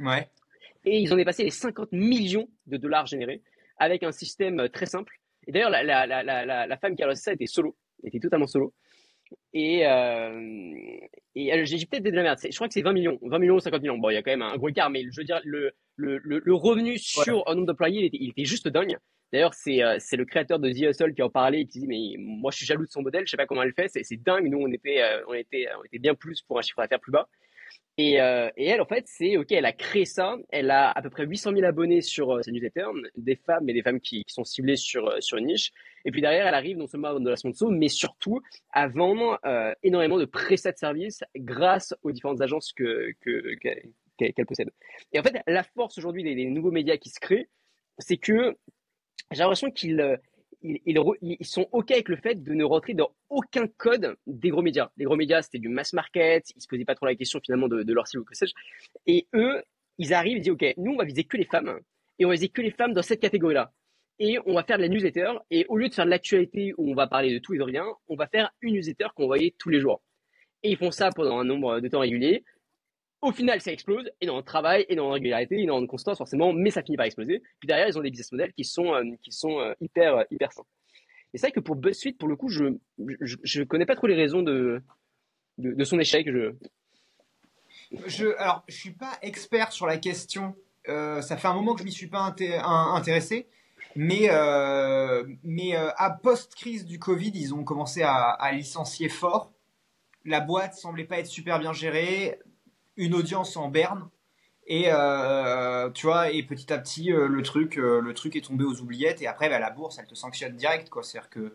[0.01, 0.29] Ouais
[0.85, 3.43] et ils ont dépassé les 50 millions de dollars générés
[3.79, 5.15] avec un système euh, très simple.
[5.47, 8.47] Et d'ailleurs, la, la, la, la, femme qui a lancé ça était solo, était totalement
[8.47, 8.75] solo.
[9.53, 10.79] Et, euh,
[11.35, 12.39] et j'ai peut-être de la merde.
[12.43, 13.99] Je crois que c'est 20 millions, 20 millions ou 50 millions.
[13.99, 16.19] Bon, il y a quand même un gros écart, mais je veux dire, le, le,
[16.19, 18.97] le, revenu sur un nombre d'employés, il était, il était juste dingue.
[19.33, 21.87] D'ailleurs, c'est euh, c'est le créateur de The Hustle qui en parlait et qui dit
[21.87, 24.23] mais moi je suis jaloux de son modèle, je sais pas comment elle fait, c'est
[24.23, 24.49] dingue.
[24.49, 27.13] Nous on était euh, on était on était bien plus pour un chiffre d'affaires plus
[27.13, 27.29] bas.
[28.01, 30.37] Et, euh, et, elle, en fait, c'est ok, elle a créé ça.
[30.51, 33.73] Elle a à peu près 800 000 abonnés sur euh, sa newsletter, des femmes, mais
[33.73, 35.73] des femmes qui, sont ciblées sur euh, sur une niche.
[36.05, 38.87] Et puis derrière, elle arrive non seulement à vendre de la sponsor, mais surtout à
[38.87, 44.71] vendre euh, énormément de prestats de services grâce aux différentes agences que qu'elle que, possède.
[45.13, 47.49] Et en fait, la force aujourd'hui des, des, nouveaux médias qui se créent,
[47.99, 48.57] c'est que
[49.33, 50.21] j'ai l'impression qu'ils
[50.63, 54.91] ils, sont OK avec le fait de ne rentrer dans aucun code des gros médias.
[54.97, 57.69] Les gros médias, c'était du mass market, ils se posaient pas trop la question finalement
[57.69, 58.55] de, de leur cible ou que sais-je.
[59.07, 59.63] Et eux,
[59.99, 61.79] ils arrivent, ils disent OK, nous, on va viser que les femmes,
[62.19, 63.73] et on va viser que les femmes dans cette catégorie-là.
[64.21, 66.91] Et on va faire de la newsletter, et au lieu de faire de l'actualité où
[66.91, 69.55] on va parler de tout et de rien, on va faire une newsletter qu'on voyait
[69.59, 70.03] tous les jours.
[70.63, 72.45] Et ils font ça pendant un nombre de temps régulier.
[73.21, 75.87] Au final, ça explose, et dans le travail, et dans la régularité, et dans la
[75.89, 77.43] constance, forcément, mais ça finit par exploser.
[77.59, 80.25] Puis derrière, ils ont des business models qui sont, euh, qui sont euh, hyper, euh,
[80.31, 80.63] hyper sains.
[81.35, 82.77] Et c'est vrai que pour BuzzFeed, pour le coup, je,
[83.43, 84.81] je, connais pas trop les raisons de,
[85.59, 86.31] de, son échec.
[86.31, 86.53] Je...
[88.07, 90.55] Je, alors, je suis pas expert sur la question.
[90.87, 92.35] ça fait un moment que je m'y suis pas
[92.95, 93.47] intéressé.
[93.95, 94.31] Mais,
[95.43, 99.53] mais à post-crise du Covid, ils ont commencé à, à, licencier fort.
[100.25, 102.39] La boîte semblait pas être super bien gérée
[102.99, 104.11] une audience en berne.
[104.67, 108.43] Et euh, tu vois, et petit à petit, euh, le truc, euh, le truc est
[108.43, 109.23] tombé aux oubliettes.
[109.23, 110.93] Et après, bah, la bourse, elle te sanctionne direct.
[111.03, 111.55] C'est-à-dire que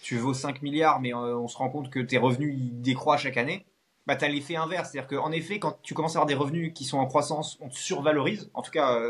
[0.00, 3.66] tu vaux 5 milliards, mais on se rend compte que tes revenus ils chaque année.
[4.06, 4.90] Bah, tu as l'effet inverse.
[4.90, 7.68] C'est-à-dire qu'en effet, quand tu commences à avoir des revenus qui sont en croissance, on
[7.68, 8.50] te survalorise.
[8.54, 9.00] En tout cas,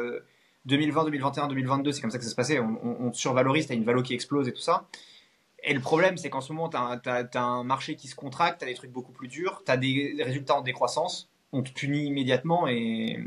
[0.67, 2.59] 2020, 2021, 2022, c'est comme ça que ça se passait.
[2.59, 4.87] On, on survalorise, t'as une valo qui explose et tout ça.
[5.65, 8.65] Et le problème, c'est qu'en ce moment, tu as, un marché qui se contracte, tu
[8.65, 12.07] as des trucs beaucoup plus durs, tu as des résultats en décroissance, on te punit
[12.07, 13.19] immédiatement et,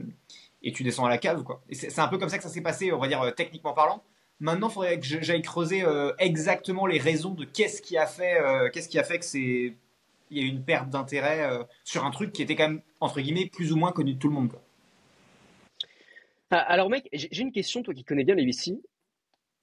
[0.74, 1.44] tu descends à la cave.
[1.44, 1.62] quoi.
[1.72, 4.02] C'est un peu comme ça que ça s'est passé, on va dire, euh, techniquement parlant.
[4.40, 8.42] Maintenant, il faudrait que j'aille creuser euh, exactement les raisons de qu'est-ce qui a fait,
[8.42, 9.76] euh, qu'est-ce qui a fait que c'est
[10.32, 11.48] il y a eu une perte d'intérêt
[11.84, 14.28] sur un truc qui était quand même entre guillemets plus ou moins connu de tout
[14.28, 14.54] le monde.
[16.50, 18.82] Ah, alors mec, j'ai une question, toi qui connais bien les VC.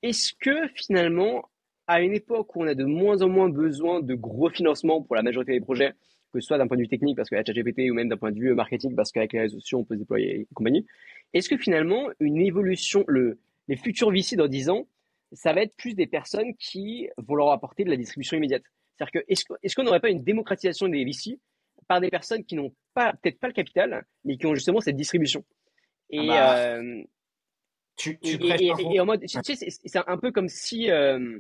[0.02, 1.50] Est-ce que finalement
[1.86, 5.16] à une époque où on a de moins en moins besoin de gros financements pour
[5.16, 5.94] la majorité des projets,
[6.32, 8.16] que ce soit d'un point de vue technique parce que la ChatGPT ou même d'un
[8.16, 10.86] point de vue marketing parce qu'avec les réseaux sociaux on peut se déployer et compagnie,
[11.34, 14.86] est-ce que finalement une évolution, le, les futurs VC dans 10 ans,
[15.32, 18.62] ça va être plus des personnes qui vont leur apporter de la distribution immédiate?
[18.96, 21.38] C'est-à-dire que est-ce, qu'on n'aurait pas une démocratisation des VC
[21.88, 24.96] par des personnes qui n'ont pas peut-être pas le capital, mais qui ont justement cette
[24.96, 25.44] distribution?
[26.10, 27.02] Et ah bah, euh,
[27.96, 31.38] tu, tu et, en mode, tu sais, c'est, un peu comme si euh,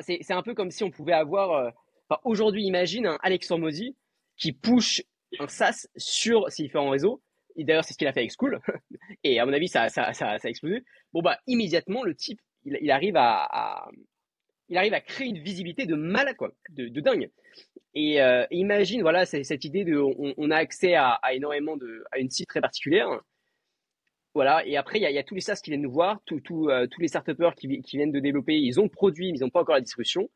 [0.00, 1.72] c'est un peu comme si on pouvait avoir.
[2.12, 3.96] Euh, aujourd'hui, imagine un Alexandre Mosi
[4.36, 5.02] qui push
[5.38, 7.22] un SaaS sur ses différents réseaux.
[7.56, 8.60] D'ailleurs, c'est ce qu'il a fait avec School.
[9.24, 10.84] Et à mon avis, ça, a explosé.
[11.12, 13.90] Bon, bah, immédiatement, le type, il, arrive à,
[15.06, 17.30] créer une visibilité de malade, quoi, de, dingue.
[17.94, 22.30] Et euh, imagine, voilà, cette idée de, on, a accès à, énormément de, à une
[22.30, 23.08] site très particulière.
[24.34, 27.00] Voilà, et après, il y, a, tous les SaaS qui viennent nous voir, euh, tous
[27.00, 29.74] les start qui, qui, viennent de développer, ils ont produit, mais ils n'ont pas encore
[29.74, 30.30] la distribution.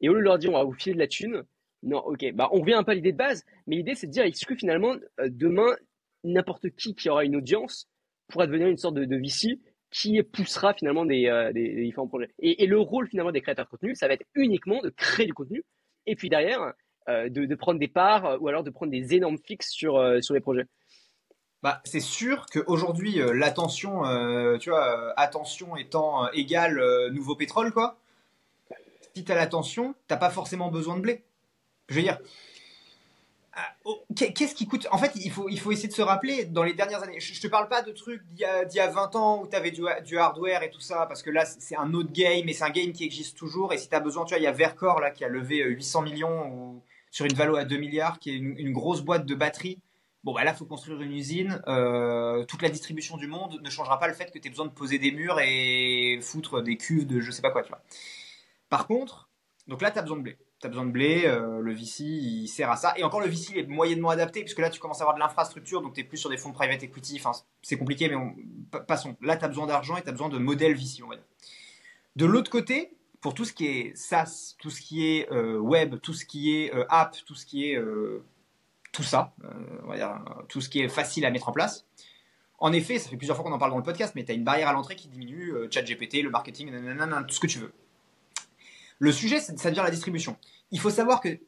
[0.00, 1.42] Et au lieu de leur dire, on va vous filer de la thune,
[1.82, 4.12] non, ok, bah, on revient un peu à l'idée de base, mais l'idée, c'est de
[4.12, 5.76] dire, est-ce que finalement, euh, demain,
[6.24, 7.88] n'importe qui qui aura une audience
[8.28, 12.30] pourra devenir une sorte de, de VC qui poussera finalement des, euh, différents projets?
[12.40, 15.34] Et, le rôle finalement des créateurs de contenu, ça va être uniquement de créer du
[15.34, 15.62] contenu,
[16.06, 16.72] et puis derrière,
[17.08, 20.66] de, prendre des parts, ou alors de prendre des énormes fixes sur, sur les projets.
[21.66, 26.80] Bah, c'est sûr qu'aujourd'hui, euh, l'attention, euh, tu vois, euh, attention étant égale
[27.10, 27.98] nouveau pétrole, quoi.
[29.16, 31.24] Si t'as l'attention, t'as pas forcément besoin de blé.
[31.88, 32.18] Je veux dire,
[33.84, 34.86] oh, qu'est-ce qui coûte?
[34.90, 37.18] En fait, il faut, il faut essayer de se rappeler dans les dernières années.
[37.18, 40.18] Je, te parle pas de trucs d'il y, a 20 ans où t'avais du, du
[40.18, 42.92] hardware et tout ça, parce que là, c'est un autre game et c'est un game
[42.92, 43.72] qui existe toujours.
[43.72, 46.02] Et si t'as besoin, tu vois, il y a Vercor là qui a levé 800
[46.02, 49.78] millions ou, sur une valo à 2 milliards, qui est une, grosse boîte de batterie
[50.24, 51.62] Bon, bah là, faut construire une usine.
[51.68, 54.66] Euh, toute la distribution du monde ne changera pas le fait que tu aies besoin
[54.66, 57.80] de poser des murs et foutre des cuves de je sais pas quoi, tu vois.
[58.68, 59.28] Par contre,
[59.66, 60.38] donc là, tu as besoin de blé.
[60.60, 62.94] Tu as besoin de blé, euh, le VC, il sert à ça.
[62.96, 65.20] Et encore, le VC, il est moyennement adapté, puisque là, tu commences à avoir de
[65.20, 67.16] l'infrastructure, donc tu es plus sur des fonds de private equity.
[67.18, 68.34] Enfin, c'est compliqué, mais on...
[68.86, 69.16] passons.
[69.20, 71.24] Là, tu as besoin d'argent et tu as besoin de modèles VC, on va dire.
[72.16, 75.96] De l'autre côté, pour tout ce qui est SaaS, tout ce qui est euh, web,
[76.00, 77.78] tout ce qui est app, tout ce qui est
[78.96, 79.48] tout ça, euh,
[79.84, 81.84] on va dire, tout ce qui est facile à mettre en place.
[82.58, 84.34] En effet, ça fait plusieurs fois qu'on en parle dans le podcast, mais tu as
[84.34, 86.70] une barrière à l'entrée qui diminue, euh, chat GPT, le marketing,
[87.28, 87.74] tout ce que tu veux.
[88.98, 90.36] Le sujet, ça devient la distribution.
[90.70, 91.38] Il faut savoir que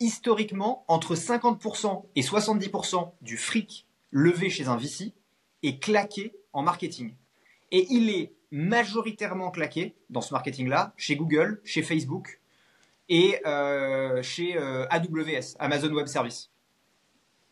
[0.00, 5.12] historiquement, entre 50% et 70% du fric levé chez un VC
[5.62, 7.14] est claqué en marketing.
[7.72, 12.40] Et il est majoritairement claqué dans ce marketing-là chez Google, chez Facebook
[13.08, 16.50] et euh, chez AWS, Amazon Web Service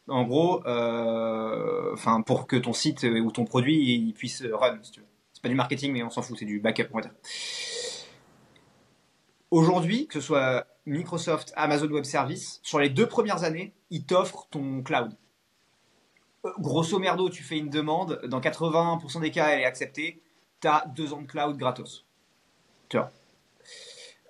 [0.09, 5.07] en gros, euh, pour que ton site ou ton produit puisse run, si tu veux.
[5.33, 7.13] C'est pas du marketing, mais on s'en fout, c'est du backup, on va dire.
[9.55, 14.49] Aujourd'hui, que ce soit Microsoft, Amazon Web Service, sur les deux premières années, ils t'offrent
[14.51, 15.17] ton cloud.
[16.45, 20.21] Euh, grosso merdo, tu fais une demande, dans 80% des cas, elle est acceptée,
[20.61, 22.05] tu as deux ans de cloud gratos.
[22.89, 23.13] Tu vois.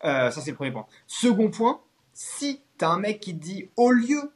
[0.05, 0.85] Euh, ça, c'est le premier point.
[1.07, 1.81] Second point,
[2.13, 4.31] si tu as un mec qui te dit, au lieu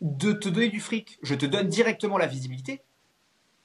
[0.00, 2.80] de te donner du fric, je te donne directement la visibilité,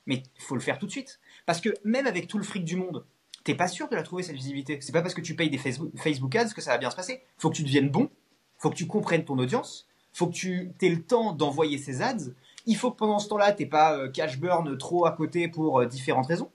[0.05, 1.21] mais il faut le faire tout de suite.
[1.45, 3.05] Parce que même avec tout le fric du monde,
[3.43, 4.79] t'es pas sûr de la trouver cette visibilité.
[4.81, 7.21] C'est pas parce que tu payes des Facebook, Ads que ça va bien se passer.
[7.37, 8.09] Faut que tu deviennes bon,
[8.57, 12.31] faut que tu comprennes ton audience, faut que tu aies le temps d'envoyer ces ads.
[12.65, 15.79] Il faut que pendant ce temps-là, t'es pas euh, cash burn trop à côté pour
[15.79, 16.51] euh, différentes raisons.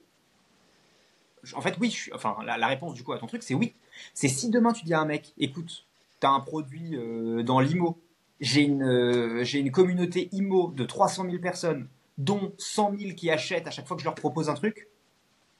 [1.55, 1.96] En fait, oui.
[2.12, 3.75] enfin, la, réponse du coup à ton truc, c'est oui.
[4.14, 5.87] C'est si demain tu dis à un mec, écoute,
[6.20, 7.99] t'as un produit euh, dans l'IMO
[8.40, 13.31] j'ai une, euh, j'ai une communauté IMO de 300 000 personnes, dont 100 000 qui
[13.31, 14.88] achètent à chaque fois que je leur propose un truc,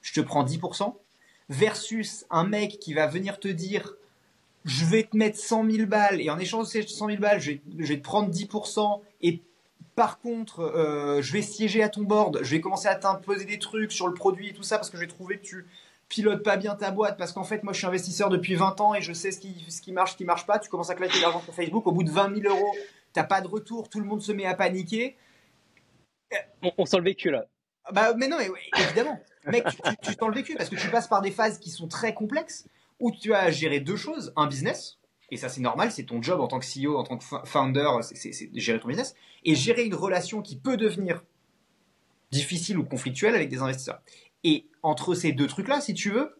[0.01, 0.95] je te prends 10%,
[1.49, 3.95] versus un mec qui va venir te dire
[4.65, 7.39] je vais te mettre 100 000 balles et en échange de ces 100 000 balles,
[7.39, 9.41] je vais, te prendre 10% et
[9.95, 13.59] par contre, euh, je vais siéger à ton board, je vais commencer à t'imposer des
[13.59, 15.65] trucs sur le produit et tout ça parce que j'ai trouvé que tu
[16.09, 18.93] pilote pas bien ta boîte parce qu'en fait, moi, je suis investisseur depuis 20 ans
[18.93, 20.59] et je sais ce qui, ce qui marche, ce qui marche pas.
[20.59, 21.85] Tu commences à claquer l'argent sur Facebook.
[21.87, 22.75] Au bout de 20 000 euros,
[23.13, 23.89] t'as pas de retour.
[23.89, 25.15] Tout le monde se met à paniquer.
[26.77, 27.45] On, sent le vécu là.
[27.93, 29.19] Bah, mais non, mais évidemment.
[29.45, 29.65] Mec,
[30.01, 32.67] tu, tu, le vécu parce que tu passes par des phases qui sont très complexes
[32.99, 34.97] où tu as géré deux choses un business,
[35.29, 37.89] et ça c'est normal, c'est ton job en tant que CEO, en tant que founder,
[38.01, 41.23] c'est gérer ton business, et gérer une relation qui peut devenir
[42.31, 44.01] difficile ou conflictuelle avec des investisseurs.
[44.43, 46.37] Et entre ces deux trucs-là, si tu veux,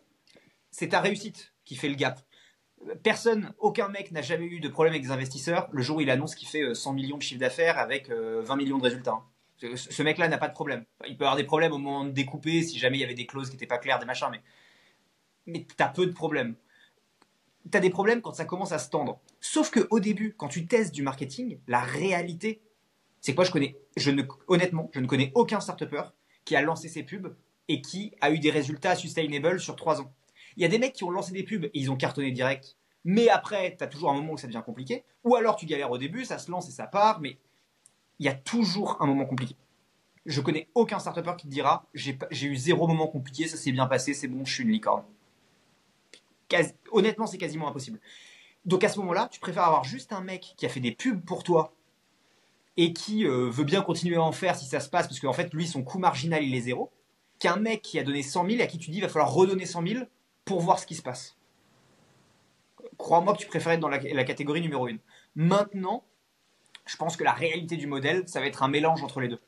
[0.71, 2.19] c'est ta réussite qui fait le gap.
[3.03, 6.09] Personne, aucun mec n'a jamais eu de problème avec des investisseurs le jour où il
[6.09, 9.23] annonce qu'il fait 100 euh, millions de chiffre d'affaires avec 20 euh, millions de résultats.
[9.57, 10.85] Ce mec-là n'a pas de problème.
[11.07, 13.25] Il peut avoir des problèmes au moment de découper si jamais il y avait des
[13.25, 14.41] clauses qui n'étaient pas claires, des machins, mais,
[15.45, 16.55] mais tu as peu de problèmes.
[17.69, 19.19] Tu as des problèmes quand ça commence à se tendre.
[19.41, 22.61] Sauf qu'au début, quand tu testes du marketing, la réalité,
[23.19, 25.83] c'est quoi je connais, je ne, honnêtement, je ne connais aucun start
[26.45, 27.35] qui a lancé ses pubs
[27.67, 30.13] et qui a eu des résultats sustainable sur trois ans.
[30.55, 32.77] Il y a des mecs qui ont lancé des pubs et ils ont cartonné direct,
[33.03, 35.03] mais après, tu as toujours un moment où ça devient compliqué.
[35.23, 37.37] Ou alors tu galères au début, ça se lance et ça part, mais
[38.19, 39.55] il y a toujours un moment compliqué.
[40.25, 43.87] Je connais aucun start qui te dira j'ai eu zéro moment compliqué, ça s'est bien
[43.87, 45.03] passé, c'est bon, je suis une licorne.
[46.91, 47.99] honnêtement, c'est quasiment impossible.
[48.65, 51.23] Donc à ce moment-là, tu préfères avoir juste un mec qui a fait des pubs
[51.23, 51.73] pour toi
[52.75, 55.33] et qui euh, veut bien continuer à en faire si ça se passe, parce qu'en
[55.33, 56.91] fait, lui, son coût marginal, il est zéro,
[57.39, 59.33] qu'un mec qui a donné 100 000 et à qui tu dis il va falloir
[59.33, 60.05] redonner 100 000
[60.45, 61.37] pour voir ce qui se passe.
[62.97, 64.97] Crois-moi que tu préfères être dans la, la catégorie numéro 1.
[65.35, 66.03] Maintenant,
[66.87, 69.39] je pense que la réalité du modèle, ça va être un mélange entre les deux.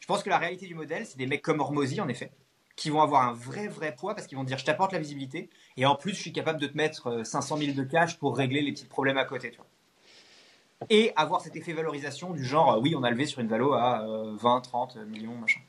[0.00, 2.32] Je pense que la réalité du modèle, c'est des mecs comme Hormozy, en effet,
[2.76, 5.50] qui vont avoir un vrai, vrai poids parce qu'ils vont dire je t'apporte la visibilité
[5.76, 8.36] et en plus, je suis capable de te mettre 500 euh, 000 de cash pour
[8.36, 9.52] régler les petits problèmes à côté.
[10.90, 13.74] Et avoir cet effet valorisation du genre euh, oui, on a levé sur une valo
[13.74, 14.04] à
[14.40, 15.60] 20, euh, 30 millions, machin.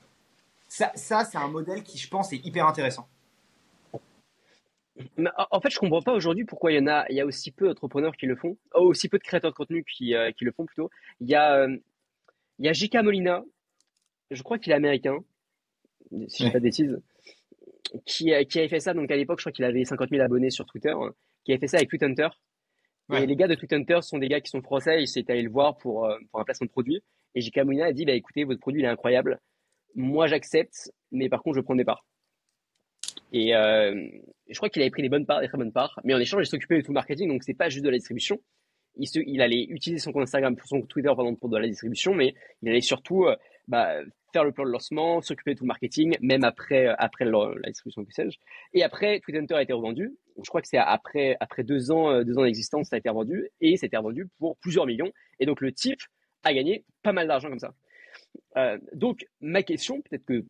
[0.67, 3.08] Ça, ça c'est un modèle qui, je pense, est hyper intéressant
[5.49, 7.51] en fait, je comprends pas aujourd'hui pourquoi il y en a, il y a aussi
[7.51, 10.45] peu d'entrepreneurs qui le font, oh, aussi peu de créateurs de contenu qui, euh, qui
[10.45, 10.89] le font plutôt.
[11.21, 11.77] Il y a, euh,
[12.59, 12.97] il y a J.K.
[13.03, 13.43] Molina,
[14.31, 15.19] je crois qu'il est américain,
[16.27, 17.01] si je ne pas de bêtises,
[18.05, 18.93] qui, qui avait fait ça.
[18.93, 20.93] Donc à l'époque, je crois qu'il avait 50 000 abonnés sur Twitter,
[21.45, 22.29] qui avait fait ça avec TweetHunter.
[23.12, 25.49] Et les gars de TweetHunter sont des gars qui sont français, ils s'étaient allés le
[25.49, 27.01] voir pour, euh, pour un placement de produit.
[27.33, 27.59] Et J.K.
[27.59, 29.39] Molina a dit, bah écoutez, votre produit il est incroyable.
[29.95, 32.05] Moi j'accepte, mais par contre je prends des parts.
[33.31, 34.07] Et euh,
[34.49, 35.99] je crois qu'il avait pris des bonnes parts, des très bonnes parts.
[36.03, 37.97] Mais en échange, il s'occupait de tout le marketing, donc c'est pas juste de la
[37.97, 38.39] distribution.
[38.95, 41.67] Il, se, il, allait utiliser son compte Instagram pour son Twitter pardon, pour de la
[41.67, 43.35] distribution, mais il allait surtout euh,
[43.67, 43.93] bah,
[44.33, 47.53] faire le plan de lancement, s'occuper de tout le marketing, même après, euh, après la,
[47.67, 48.37] distribution, que sais-je.
[48.73, 50.17] Et après, Twitter a été revendu.
[50.43, 53.49] Je crois que c'est après, après deux ans, deux ans d'existence, ça a été revendu,
[53.61, 55.11] et ça a été revendu pour plusieurs millions.
[55.39, 55.99] Et donc le type
[56.43, 57.73] a gagné pas mal d'argent comme ça.
[58.93, 60.45] Donc ma question, peut-être que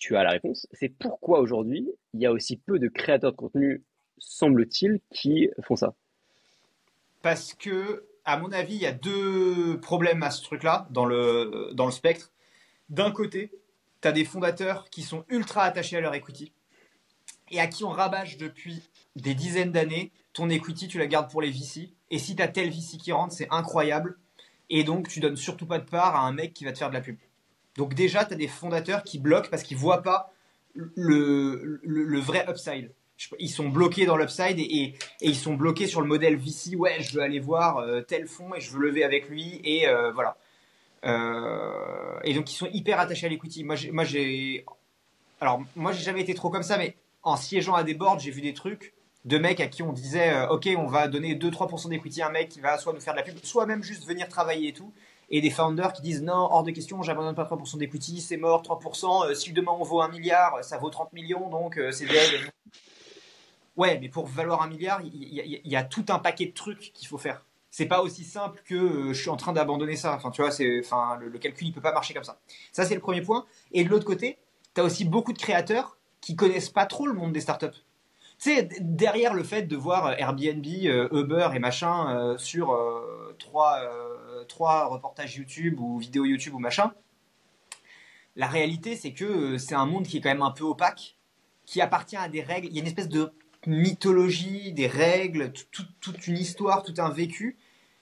[0.00, 0.66] tu as la réponse.
[0.72, 3.84] C'est pourquoi aujourd'hui, il y a aussi peu de créateurs de contenu,
[4.18, 5.94] semble-t-il, qui font ça.
[7.22, 11.72] Parce que, à mon avis, il y a deux problèmes à ce truc-là, dans le,
[11.90, 12.32] spectre.
[12.88, 13.52] D'un côté,
[14.00, 16.52] tu as des fondateurs qui sont ultra attachés à leur equity
[17.50, 18.82] et à qui on rabâche depuis
[19.16, 20.12] des dizaines d'années.
[20.32, 21.92] Ton equity, tu la gardes pour les VC.
[22.10, 24.18] Et si tu as tel VC qui rentre, c'est incroyable.
[24.70, 26.88] Et donc, tu donnes surtout pas de part à un mec qui va te faire
[26.88, 27.18] de la pub.
[27.80, 30.34] Donc déjà, tu as des fondateurs qui bloquent parce qu'ils voient pas
[30.74, 32.92] le, vrai upside.
[33.38, 36.76] Ils sont bloqués dans l'upside et, ils sont bloqués sur le modèle VC.
[36.76, 39.88] Ouais, je veux aller voir euh, tel fonds et je veux lever avec lui et
[39.88, 40.36] euh, voilà.
[41.06, 43.66] Euh, et donc ils sont hyper attachés à l'equity.
[44.02, 44.66] J'ai,
[45.40, 48.30] alors moi j'ai jamais été trop comme ça, mais en siégeant à des boards, j'ai
[48.30, 48.92] vu des trucs
[49.24, 52.50] de mecs à qui on disait, ok, on va donner 2-3% d'equity à un mec
[52.50, 54.92] qui va soit nous faire de la pub, soit même juste venir travailler et tout
[55.30, 58.62] et des founders qui disent non, hors de question, j'abandonne pas 3% d'equity, c'est mort,
[58.62, 62.06] 3%, euh, si demain on vaut un milliard, ça vaut 30 millions, donc euh, c'est
[62.06, 62.50] dead.
[63.76, 65.12] Ouais, mais pour valoir un milliard, il
[65.64, 67.46] y, a tout un paquet de trucs qu'il faut faire.
[67.70, 70.14] C'est pas aussi simple que euh, je suis en train d'abandonner ça.
[70.14, 72.40] Enfin, tu vois, enfin, le, calcul, il peut pas marcher comme ça.
[72.72, 73.46] Ça, c'est le premier point.
[73.72, 74.38] Et de l'autre côté,
[74.74, 77.68] tu as aussi beaucoup de créateurs qui connaissent pas trop le monde des startups.
[78.38, 82.76] Tu sais, derrière le fait de voir Airbnb, Uber et machin sur
[83.38, 83.80] trois
[84.50, 86.92] trois reportages YouTube ou vidéos YouTube ou machin.
[88.36, 91.16] La réalité, c'est que euh, c'est un monde qui est quand même un peu opaque,
[91.64, 92.68] qui appartient à des règles.
[92.68, 93.32] Il y a une espèce de
[93.66, 95.52] mythologie, des règles,
[96.00, 97.56] toute une histoire, tout un vécu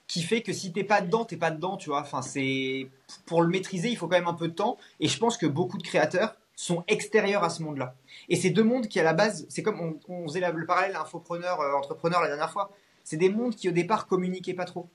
[0.09, 2.01] qui fait que si t'es pas dedans, t'es pas dedans, tu vois.
[2.01, 2.89] Enfin, c'est
[3.27, 4.77] pour le maîtriser, il faut quand même un peu de temps.
[4.99, 7.95] Et je pense que beaucoup de créateurs sont extérieurs à ce monde-là.
[8.27, 10.95] Et ces deux mondes qui à la base, c'est comme on, on, faisait le parallèle
[10.95, 12.71] infopreneur, euh, entrepreneur la dernière fois.
[13.03, 14.89] C'est des mondes qui au départ communiquaient pas trop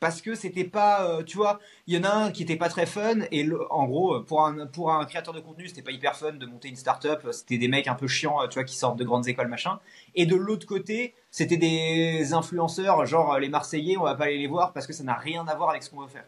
[0.00, 2.68] parce que c'était pas euh, tu vois il y en a un qui était pas
[2.68, 6.16] très fun et en gros pour un pour un créateur de contenu c'était pas hyper
[6.16, 8.98] fun de monter une startup c'était des mecs un peu chiants tu vois qui sortent
[8.98, 9.80] de grandes écoles machin.
[10.14, 14.46] Et de l'autre côté c'était des influenceurs genre les Marseillais on va pas aller les
[14.48, 16.26] voir parce que ça n'a rien à voir avec ce qu'on veut faire.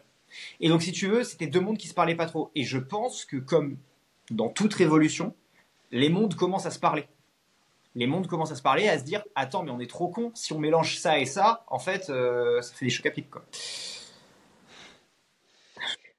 [0.59, 2.51] Et donc si tu veux c'était deux mondes qui se parlaient pas trop.
[2.55, 3.77] Et je pense que comme
[4.31, 5.35] dans toute révolution,
[5.91, 7.07] les mondes commencent à se parler.
[7.99, 10.31] Les mondes commencent à se parler, à se dire Attends, mais on est trop con.
[10.33, 13.29] Si on mélange ça et ça, en fait, euh, ça fait des chocs à pic.
[13.29, 13.43] Quoi.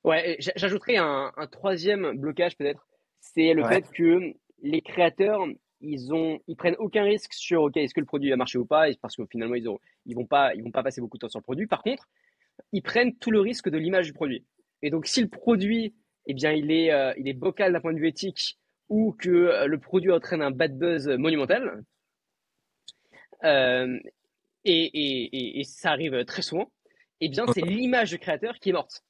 [0.04, 2.86] Ouais, j'ajouterais un, troisième blocage peut-être.
[3.20, 5.46] C'est le fait que les créateurs,
[5.80, 8.66] ils ont, ils prennent aucun risque sur ok, est-ce que le produit va marcher ou
[8.66, 11.20] pas, parce que finalement ils ont, ils vont pas, ils vont pas passer beaucoup de
[11.20, 11.66] temps sur le produit.
[11.66, 12.06] Par contre,
[12.72, 14.44] ils prennent tout le risque de l'image du produit.
[14.82, 15.94] Et donc, si le produit,
[16.26, 18.58] eh bien, il est, euh, il est bocal d'un point de vue éthique
[18.91, 21.82] ou que euh, le produit entraîne un bad buzz monumental,
[23.45, 23.99] euh,
[24.64, 26.70] et, et, et, ça arrive très souvent,
[27.22, 29.03] eh bien, c'est l'image du créateur qui est morte.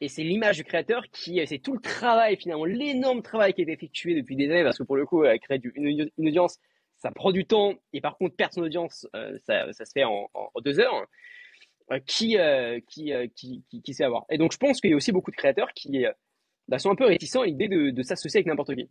[0.00, 3.64] Et c'est l'image du créateur qui, c'est tout le travail finalement, l'énorme travail qui a
[3.64, 6.58] été effectué depuis des années, parce que pour le coup, créer une, audience,
[6.96, 9.06] ça prend du temps, et par contre, perdre son audience,
[9.44, 11.06] ça, ça, se fait en, en deux heures.
[11.90, 14.26] Euh, qui, euh, qui, euh, qui, qui, qui, sait avoir.
[14.28, 16.04] Et donc, je pense qu'il y a aussi beaucoup de créateurs qui
[16.68, 18.90] bah, sont un peu réticents à l'idée de, de s'associer avec n'importe qui.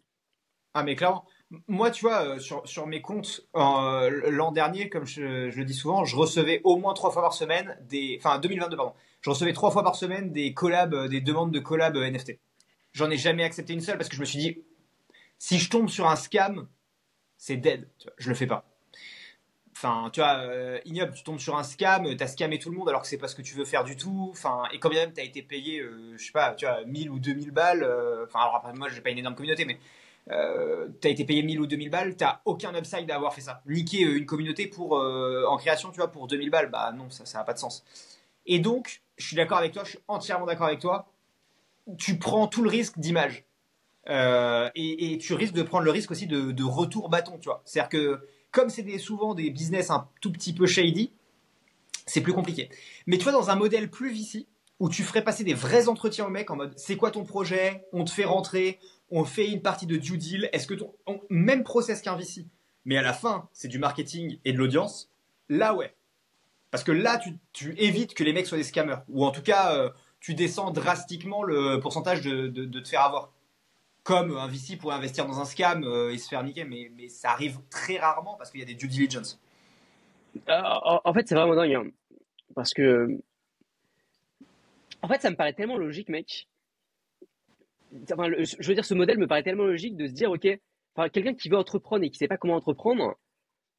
[0.74, 1.26] Ah, mais clairement.
[1.68, 6.03] Moi, tu vois, sur, sur mes comptes, l'an dernier, comme je, je, le dis souvent,
[6.03, 8.18] je recevais au moins trois fois par semaine des.
[8.20, 8.93] Enfin, 2022, pardon.
[9.22, 12.39] Je recevais trois fois par semaine des collabs, des demandes de collabs NFT.
[12.93, 14.57] J'en ai jamais accepté une seule parce que je me suis dit,
[15.38, 16.68] si je tombe sur un scam,
[17.38, 17.88] c'est dead.
[17.99, 18.65] Tu vois, je le fais pas.
[19.74, 22.89] Enfin, tu vois, euh, ignoble, tu tombes sur un scam, t'as scamé tout le monde
[22.89, 24.30] alors que c'est pas ce que tu veux faire du tout.
[24.32, 27.20] Enfin, et quand même t'as été payé, euh, je sais pas, tu vois, 1000 ou
[27.20, 27.84] 2000 balles.
[27.84, 29.78] Euh, enfin, alors après, moi j'ai pas une énorme communauté, mais
[30.30, 33.62] t'as été payé 1000 ou 2000 balles, t'as aucun upside à avoir fait ça.
[33.66, 37.40] Niquer une communauté pour en création, tu vois, pour 2000 balles, bah non, ça, ça
[37.40, 37.86] a pas de sens.
[38.46, 41.12] Et donc, je suis d'accord avec toi, je suis entièrement d'accord avec toi.
[41.98, 43.46] Tu prends tout le risque d'image.
[44.10, 47.62] Et, tu risques de prendre le risque aussi de, de retour bâton, tu vois.
[47.66, 51.12] C'est-à-dire que comme c'est souvent des business un tout petit peu shady,
[52.06, 52.70] c'est plus compliqué.
[53.06, 54.48] Mais tu vois, dans un modèle plus VC,
[54.80, 57.86] où tu ferais passer des vrais entretiens au mec en mode c'est quoi ton projet?
[57.94, 60.49] On te fait rentrer, on fait une partie de due deal.
[60.53, 60.93] Est-ce que ton
[61.30, 62.45] même process qu'un VC,
[62.86, 65.12] mais à la fin c'est du marketing et de l'audience.
[65.49, 65.95] Là ouais,
[66.72, 67.20] parce que là
[67.53, 69.89] tu, évites que les mecs soient des scammers ou en tout cas euh,
[70.20, 73.32] tu descends drastiquement le pourcentage de te faire avoir
[74.08, 77.32] comme un VC pourrait investir dans un scam euh, et se faire niquer, mais, ça
[77.32, 79.38] arrive très rarement parce qu'il y a des due diligence.
[80.47, 80.62] Euh,
[81.03, 81.74] en fait, c'est vraiment dingue.
[81.74, 81.88] Hein.
[82.55, 83.20] parce que.
[85.01, 86.47] En fait, ça me paraît tellement logique, mec.
[88.12, 90.48] Enfin, je veux dire, ce modèle me paraît tellement logique de se dire, ok,
[90.96, 93.16] enfin, quelqu'un qui veut entreprendre et qui sait pas comment entreprendre,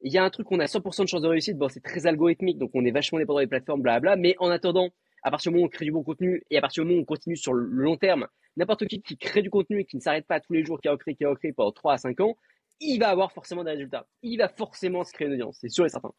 [0.01, 1.57] il y a un truc, on a 100% de chance de réussite.
[1.57, 4.15] Bon, c'est très algorithmique, donc on est vachement dépendant des plateformes, blabla.
[4.15, 4.89] Mais en attendant,
[5.23, 6.99] à partir du moment où on crée du bon contenu et à partir du moment
[6.99, 8.27] où on continue sur le long terme
[8.59, 10.87] n'importe qui qui crée du contenu et qui ne s'arrête pas tous les jours, qui
[10.87, 12.37] a recréé, qui a recréé pendant 3 à 5 ans,
[12.79, 14.07] il va avoir forcément des résultats.
[14.21, 16.11] Il va forcément se créer une audience, c'est sûr et certain.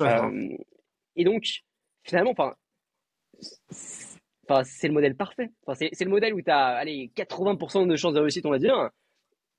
[0.00, 0.56] Euh,
[1.16, 1.44] et donc,
[2.02, 2.54] finalement, enfin,
[4.64, 5.50] c'est le modèle parfait.
[5.66, 8.58] Enfin, c'est le modèle où tu as allez, 80% de chances de réussite, on va
[8.58, 8.90] dire,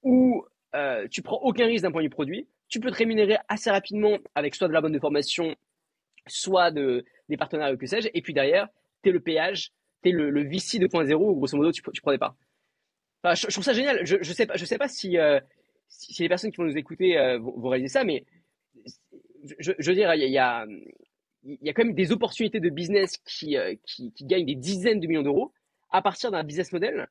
[0.04, 2.48] où euh, tu prends aucun risque d'un point de vue produit.
[2.70, 5.56] Tu peux te rémunérer assez rapidement avec soit de la bonne de formation,
[6.28, 8.10] soit de, des partenaires, que sais-je.
[8.14, 8.68] Et puis derrière,
[9.04, 9.72] tu es le péage
[10.12, 12.36] le, le VC 2.0 où grosso modo tu, tu prenais pas.
[13.24, 14.06] Enfin, je, trouve ça génial.
[14.06, 15.40] Je, je sais pas, je sais pas si, euh,
[15.88, 18.26] si, les personnes qui vont nous écouter euh, vont, réaliser ça, mais
[19.60, 20.66] je veux dire, il y a,
[21.44, 24.56] il y a quand même des opportunités de business qui, euh, qui, qui gagnent des
[24.56, 25.52] dizaines de millions d'euros
[25.92, 27.08] à partir d'un business model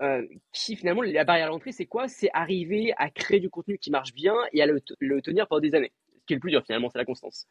[0.00, 2.08] euh, qui finalement, la barrière à l'entrée, c'est quoi?
[2.08, 4.80] C'est arriver à créer du contenu qui marche bien et à le,
[5.20, 5.92] tenir pendant des années.
[6.20, 7.46] Ce qui est le plus dur finalement, c'est la constance.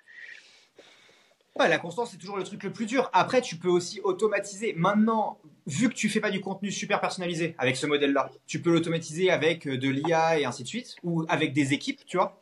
[1.57, 3.09] La constance, c'est toujours le truc le plus dur.
[3.13, 4.73] Après, tu peux aussi automatiser.
[4.73, 8.71] Maintenant, vu que tu fais pas du contenu super personnalisé avec ce modèle-là, tu peux
[8.71, 12.40] l'automatiser avec euh, de l'IA et ainsi de suite, ou avec des équipes, tu vois.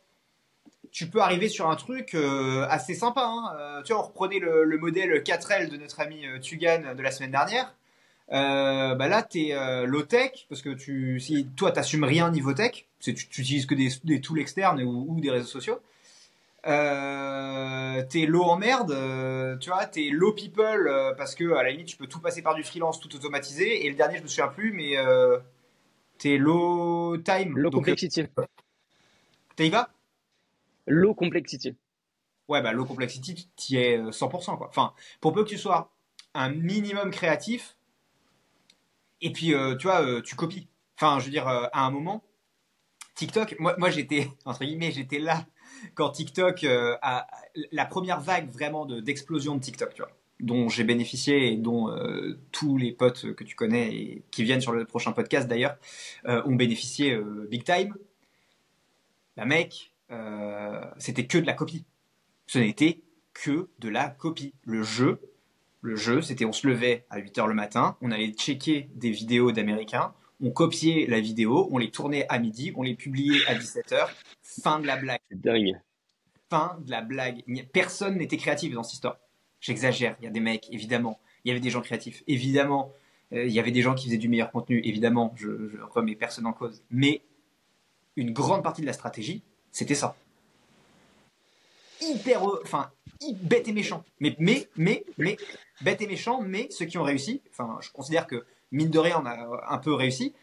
[0.92, 3.24] Tu peux arriver sur un truc euh, assez sympa.
[3.24, 3.56] Hein.
[3.58, 7.30] Euh, tu vois, on reprenait le, modèle 4L de notre ami Tugan de la semaine
[7.30, 7.74] dernière.
[8.28, 13.14] bah là, tu es low-tech, parce que tu, si toi, t'assumes rien niveau tech, tu,
[13.14, 15.80] tu utilises que des, des tools externes ou des réseaux sociaux,
[16.66, 21.62] euh, t'es low en merde, euh, tu vois, t'es low people euh, parce que à
[21.62, 23.86] la limite tu peux tout passer par du freelance, tout automatisé.
[23.86, 25.38] Et le dernier, je me souviens plus, mais euh,
[26.18, 27.56] t'es low time.
[27.56, 28.24] Low complexity.
[29.56, 29.90] T'es y va
[30.90, 31.76] Low complexity.
[32.48, 34.56] Ouais, bah low complexity, t'y es 100%.
[34.56, 34.68] Quoi.
[34.68, 35.92] Enfin, pour peu que tu sois
[36.34, 37.76] un minimum créatif,
[39.20, 40.68] et puis tu vois, tu copies.
[40.96, 42.24] Enfin, je veux dire, à un moment,
[43.14, 45.46] TikTok, moi, moi j'étais, entre guillemets, j'étais là
[45.94, 47.26] quand TikTok euh, a
[47.72, 50.10] la première vague vraiment d'explosion de, TikTok, tu vois,
[50.40, 54.60] dont j'ai bénéficié et dont euh, tous les potes que tu connais et qui viennent
[54.60, 55.76] sur le prochain podcast d'ailleurs
[56.26, 57.18] euh, ont bénéficié
[57.50, 57.94] big time.
[59.36, 59.89] La mec,
[60.98, 61.84] c'était que de la copie.
[62.46, 63.02] Ce n'était
[63.32, 64.54] que de la copie.
[64.64, 65.20] Le jeu,
[65.82, 69.52] le jeu, c'était on se levait à 8h le matin, on allait checker des vidéos
[69.52, 74.08] d'Américains, on copiait la vidéo, on les tournait à midi, on les publiait à 17h.
[74.42, 75.20] Fin de la blague.
[75.30, 75.80] C'est dingue.
[76.48, 77.44] Fin de la blague.
[77.72, 79.18] Personne n'était créatif dans cette histoire.
[79.60, 81.20] J'exagère, il y a des mecs, évidemment.
[81.44, 82.92] Il y avait des gens créatifs, évidemment.
[83.32, 85.32] Euh, il y avait des gens qui faisaient du meilleur contenu, évidemment.
[85.36, 86.82] Je, je remets personne en cause.
[86.90, 87.22] Mais
[88.16, 89.42] une grande partie de la stratégie,
[89.72, 90.16] c'était ça.
[92.00, 92.90] Hyper, enfin,
[93.42, 94.04] bête et méchant.
[94.20, 95.36] Mais, mais, mais, mais,
[95.82, 99.20] bête et méchant, mais ceux qui ont réussi, enfin, je considère que, mine de rien,
[99.22, 100.34] on a un peu réussi,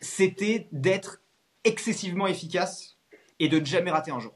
[0.00, 1.20] c'était d'être
[1.64, 2.96] excessivement efficace
[3.38, 4.34] et de ne jamais rater un jour.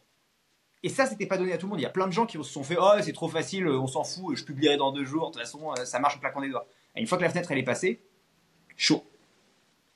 [0.82, 1.80] Et ça, c'était pas donné à tout le monde.
[1.80, 3.86] Il y a plein de gens qui se sont fait Oh, c'est trop facile, on
[3.86, 6.50] s'en fout, je publierai dans deux jours, de toute façon, ça marche en claquant des
[6.50, 6.66] doigts.
[6.94, 8.00] Et une fois que la fenêtre elle est passée,
[8.76, 9.04] chaud.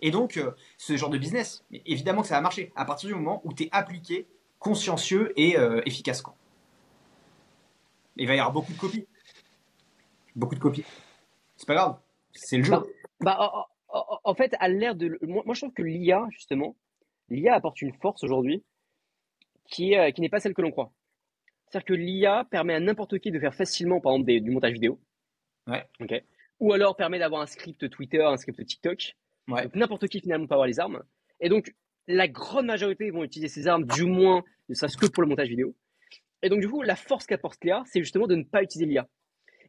[0.03, 3.15] Et donc, euh, ce genre de business, évidemment que ça va marcher à partir du
[3.15, 4.27] moment où tu es appliqué,
[4.59, 6.21] consciencieux et euh, efficace.
[6.21, 6.35] Quoi.
[8.17, 9.07] Il va y avoir beaucoup de copies.
[10.35, 10.85] Beaucoup de copies.
[11.57, 11.99] C'est pas grave,
[12.33, 12.73] c'est le jeu.
[12.73, 12.83] Bah,
[13.21, 13.69] bah
[14.25, 15.19] en fait, à l'ère de.
[15.23, 16.77] Moi, je trouve que l'IA, justement,
[17.29, 18.65] l'IA apporte une force aujourd'hui
[19.69, 20.93] qui, euh, qui n'est pas celle que l'on croit.
[21.69, 24.99] C'est-à-dire que l'IA permet à n'importe qui de faire facilement, par exemple, du montage vidéo.
[25.67, 25.87] Ouais.
[26.61, 29.15] Ou alors permet d'avoir un script Twitter, un script TikTok.
[29.49, 29.69] Ouais.
[29.75, 31.03] N'importe qui finalement peut avoir les armes.
[31.41, 31.75] Et donc
[32.07, 35.49] la grande majorité vont utiliser ces armes, du moins, ne serait-ce que pour le montage
[35.49, 35.75] vidéo.
[36.43, 39.09] Et donc du coup, la force qu'apporte l'IA, c'est justement de ne pas utiliser l'IA.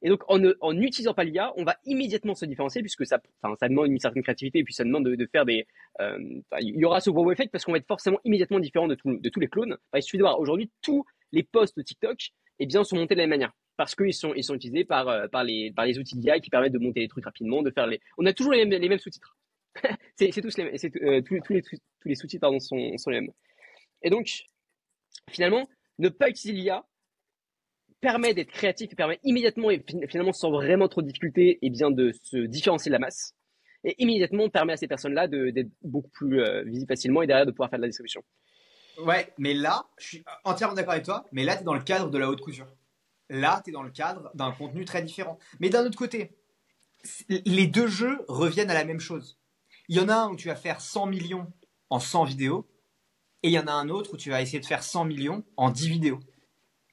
[0.02, 3.22] Et donc en n'utilisant pas l'IA, on va immédiatement se différencier puisque ça,
[3.58, 5.66] ça demande une certaine créativité et puis ça demande de, faire des.
[6.02, 6.18] Euh,
[6.60, 9.30] il y aura ce gros effet parce qu'on va être forcément immédiatement différent de, de
[9.30, 9.78] tous les clones.
[9.96, 12.18] il suffit de voir aujourd'hui tous les posts TikTok,
[12.60, 15.08] eh bien, sont montés de la même manière parce qu'ils sont, ils sont utilisés par,
[15.08, 17.72] euh, par, les, par les outils d'IA qui permettent de monter les trucs rapidement, de
[17.72, 18.00] faire les.
[18.18, 19.36] On a toujours les mêmes sous-titres.
[20.16, 20.64] c'est tous les,
[21.04, 23.32] euh, tous, les, tous les sous-titres sont les mêmes.
[24.02, 24.44] Et donc,
[25.30, 25.68] finalement,
[26.00, 26.86] ne pas utiliser l'IA
[28.02, 31.70] permet d'être créatif et permet immédiatement et finalement sans vraiment trop de difficultés et eh
[31.70, 33.34] bien de se différencier de la masse
[33.84, 37.52] et immédiatement permet à ces personnes-là d'être beaucoup plus euh, visibles facilement et derrière de
[37.52, 38.24] pouvoir faire de la distribution.
[39.00, 41.82] Ouais, mais là, je suis entièrement d'accord avec toi, mais là, tu es dans le
[41.82, 42.68] cadre de la haute couture.
[43.30, 45.40] Là, tu es dans le cadre d'un contenu très différent.
[45.60, 46.32] Mais d'un autre côté,
[47.30, 49.40] les deux jeux reviennent à la même chose.
[49.94, 51.46] Il y en a un où tu vas faire 100 millions
[51.92, 52.66] en 100 vidéos,
[53.44, 55.44] et il y en a un autre où tu vas essayer de faire 100 millions
[55.56, 56.20] en 10 vidéos.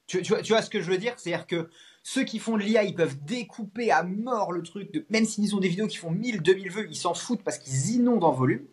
[0.05, 1.15] Tu, vois, ce que je veux dire?
[1.17, 1.71] C'est-à-dire que
[2.03, 5.59] ceux qui font de l'IA, ils peuvent découper à mort le truc, même s'ils ont
[5.59, 8.67] des vidéos qui font 1000, 2000 vues, ils s'en foutent parce qu'ils inondent en volume.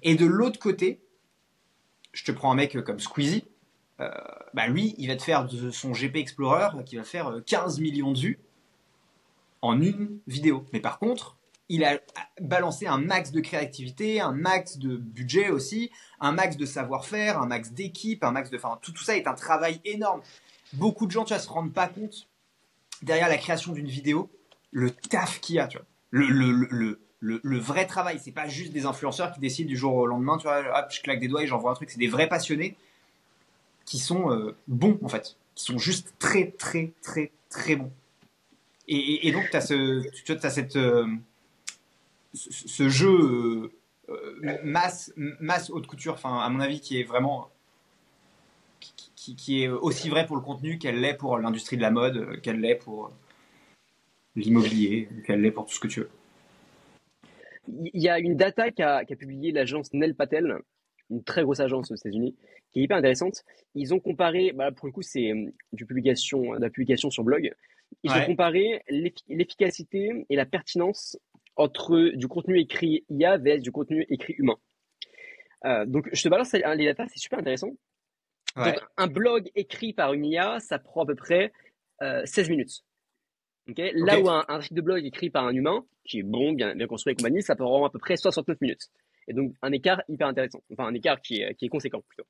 [0.00, 1.02] Et de l'autre côté,
[2.14, 3.44] je te prends un mec comme Squeezie,
[4.00, 4.08] euh,
[4.54, 8.12] bah lui, il va te faire son GP Explorer qui va faire 15 euh, millions
[8.12, 8.38] de vues
[9.60, 10.64] en une vidéo.
[10.72, 11.36] Mais par contre,
[11.68, 12.00] il a
[12.40, 15.90] balancé un max de créativité, un max de budget aussi,
[16.20, 18.56] un max de savoir-faire, un max d'équipe, un max de.
[18.56, 20.20] Enfin, tout, ça est un travail énorme
[20.72, 22.28] beaucoup de gens, tu vois, se rendent pas compte
[23.02, 24.30] derrière la création d'une vidéo,
[24.70, 25.86] le taf qu'il y a, tu vois.
[26.10, 29.94] Le, le, le, le, vrai travail, c'est pas juste des influenceurs qui décident du jour
[29.94, 31.90] au lendemain, tu vois, hop, je claque des doigts et j'envoie un truc.
[31.90, 32.76] C'est des vrais passionnés
[33.86, 35.36] qui sont euh, bons, en fait.
[35.54, 37.92] Qui sont juste très, très, très, très bons.
[38.88, 41.06] Et, donc, tu as, ce, tu as cette, euh,
[42.34, 43.72] ce, jeu
[44.08, 47.50] euh, masse, masse haute couture, enfin, à mon avis, qui est vraiment
[49.36, 52.60] qui, est aussi vrai pour le contenu qu'elle l'est pour l'industrie de la mode, qu'elle
[52.60, 53.12] l'est pour
[54.34, 56.10] l'immobilier, qu'elle l'est pour tout ce que tu veux.
[57.68, 60.58] Il y a une data qu'a publié l'agence Nel Patel,
[61.10, 62.34] une très grosse agence aux États-Unis,
[62.72, 63.44] qui est hyper intéressante.
[63.74, 67.22] Ils ont comparé, bah pour le coup, c'est euh, du publication, de la publication sur
[67.22, 67.52] blog.
[68.02, 68.82] Ils ont comparé
[69.28, 71.18] l'efficacité et la pertinence
[71.56, 74.56] entre du contenu écrit IA vs du contenu écrit humain.
[75.64, 77.70] Euh, donc, je te balance les data, c'est super intéressant.
[78.56, 81.52] Donc, un blog écrit par une IA, ça prend à peu près
[82.00, 82.84] 16 euh, minutes.
[83.94, 86.86] Là où un, article de blog écrit par un humain, qui est bon, bien, bien
[86.86, 88.90] construit et compagnie, ça prend à peu près 69 minutes.
[89.28, 90.62] Et donc, un écart hyper intéressant.
[90.72, 92.28] Enfin, un écart qui est, qui est conséquent plutôt.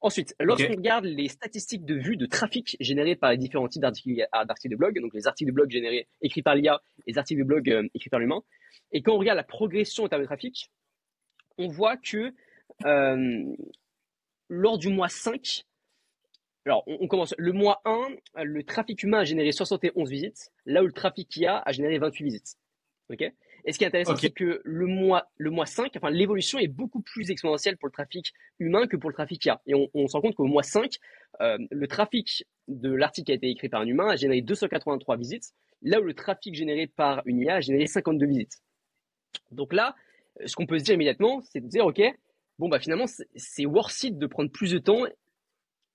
[0.00, 4.24] Ensuite, lorsqu'on regarde les statistiques de vue de trafic générés par les différents types d'articles
[4.70, 7.70] de blog, donc les articles de blog générés, écrits par l'IA, les articles de blog
[7.70, 8.42] euh, écrits par l'humain,
[8.92, 10.70] et quand on regarde la progression en termes de trafic,
[11.58, 12.32] on voit que
[12.86, 13.44] euh,
[14.48, 15.64] lors du mois 5,
[16.64, 20.86] alors on, commence le mois 1, le trafic humain a généré 71 visites, là où
[20.86, 22.56] le trafic IA a généré 28 visites.
[23.10, 23.24] Ok?
[23.64, 26.68] Et ce qui est intéressant, c'est que le mois, le mois 5, enfin, l'évolution est
[26.68, 29.60] beaucoup plus exponentielle pour le trafic humain que pour le trafic IA.
[29.66, 30.96] Et on, se rend compte qu'au mois 5,
[31.40, 35.16] euh, le trafic de l'article qui a été écrit par un humain a généré 283
[35.16, 35.52] visites,
[35.82, 38.58] là où le trafic généré par une IA a généré 52 visites.
[39.50, 39.94] Donc là,
[40.44, 42.00] ce qu'on peut se dire immédiatement, c'est de dire, OK,
[42.58, 43.06] bon, bah finalement,
[43.36, 45.02] c'est worth it de prendre plus de temps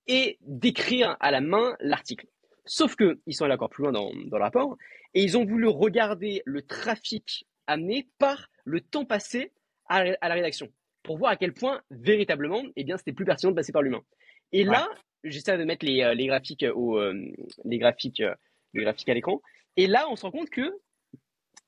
[0.06, 2.26] et d'écrire à la main l'article.
[2.66, 4.76] Sauf que ils sont allés encore plus loin dans, dans le rapport
[5.14, 9.52] et ils ont voulu regarder le trafic amené par le temps passé
[9.86, 10.68] à, la rédaction
[11.02, 14.02] pour voir à quel point véritablement, eh bien, c'était plus pertinent de passer par l'humain.
[14.52, 14.88] Et là,
[15.22, 17.00] j'essaie de mettre les, euh, les graphiques au,
[17.64, 18.22] les graphiques,
[18.72, 19.42] les graphiques à l'écran.
[19.76, 20.70] Et là, on se rend compte que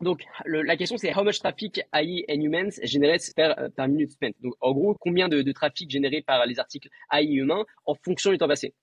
[0.00, 4.34] donc, la question c'est how much traffic AI and humans generates per, par minute spent.
[4.42, 8.30] Donc, en gros, combien de, de trafic généré par les articles AI humains en fonction
[8.30, 8.74] du temps passé.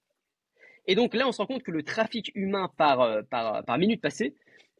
[0.87, 3.77] Et donc là, on se rend compte que le trafic humain par, euh, par, par
[3.77, 4.35] minute passée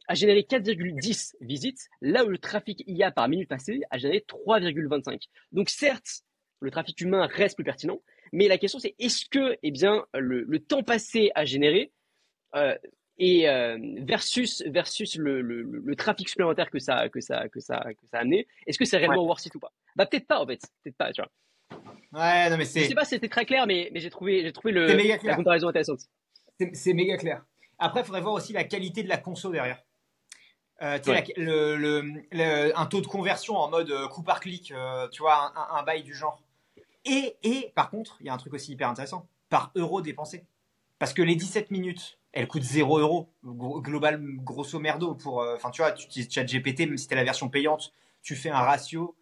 [0.08, 5.22] a généré 4,10 visites, là où le trafic IA par minute passée a généré 3,25.
[5.52, 6.22] Donc certes,
[6.60, 8.00] le trafic humain reste plus pertinent,
[8.32, 11.92] mais la question c'est est-ce que eh bien, le, le temps passé à générer
[12.54, 12.76] euh,
[13.18, 17.84] et euh, versus versus le, le, le, trafic supplémentaire que ça que ça que ça
[17.94, 19.28] que ça a amené est-ce que c'est réellement ouais.
[19.28, 19.72] worth it ou pas?
[19.94, 20.60] Bah peut-être pas en fait.
[20.82, 21.30] Peut-être pas tu vois.
[22.12, 24.42] Ouais non mais c'est je sais pas si c'était très clair mais mais j'ai trouvé
[24.42, 24.86] j'ai trouvé le
[25.22, 26.00] la comparaison intéressante.
[26.72, 27.44] C'est méga clair.
[27.78, 29.80] Après il faudrait voir aussi la qualité de la conso derrière
[30.84, 30.98] euh,
[31.36, 35.52] le, le, un taux de conversion en mode euh, coup par clic, euh, tu vois,
[35.56, 36.42] un, un, bail du genre.
[37.06, 40.44] Et, et par contre, il y a un truc aussi hyper intéressant, par euro dépensé.
[40.98, 45.82] Parce que les 17 minutes elle coûte 0 euros global grosso merdo pour euh, tu
[45.82, 49.14] vois tu utilises ChatGPT même si tu la version payante tu fais un ratio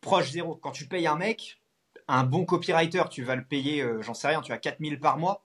[0.00, 1.60] proche zéro quand tu payes un mec
[2.06, 5.42] un bon copywriter tu vas le payer j'en sais rien tu as 4000 par mois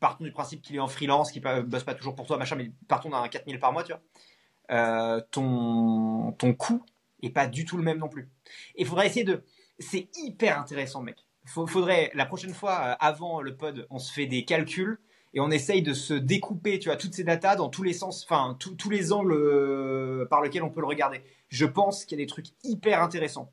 [0.00, 2.70] partons du principe qu'il est en freelance qu'il bosse pas toujours pour toi machin mais
[2.88, 6.84] partons d'un 4000 par mois tu vois ton ton coût
[7.22, 8.30] est pas du tout le même non plus
[8.74, 9.44] et il faudrait essayer de
[9.78, 11.16] c'est hyper intéressant mec
[11.46, 14.98] faudrait la prochaine fois euh, avant le pod, on se fait des calculs
[15.34, 18.24] et on essaye de se découper, tu vois, toutes ces datas dans tous les sens,
[18.24, 21.22] enfin tous les angles euh, par lesquels on peut le regarder.
[21.48, 23.50] Je pense qu'il y a des trucs hyper intéressants.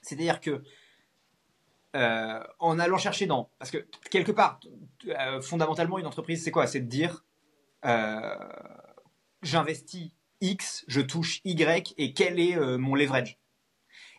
[0.00, 0.62] C'est-à-dire que
[1.94, 4.60] euh, en allant chercher dans, parce que quelque part,
[5.40, 6.66] fondamentalement, une entreprise, c'est quoi?
[6.66, 7.24] C'est de dire,
[9.42, 13.38] j'investis X, je touche Y, et quel est mon leverage?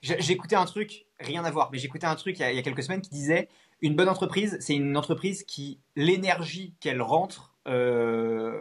[0.04, 1.70] Écouté un truc rien à voir.
[1.72, 3.50] Mais j'écoutais un truc il y, a, quelques semaines qui disait
[3.82, 8.54] une bonne entreprise, c'est une entreprise qui l'énergie qu'elle rentre euh,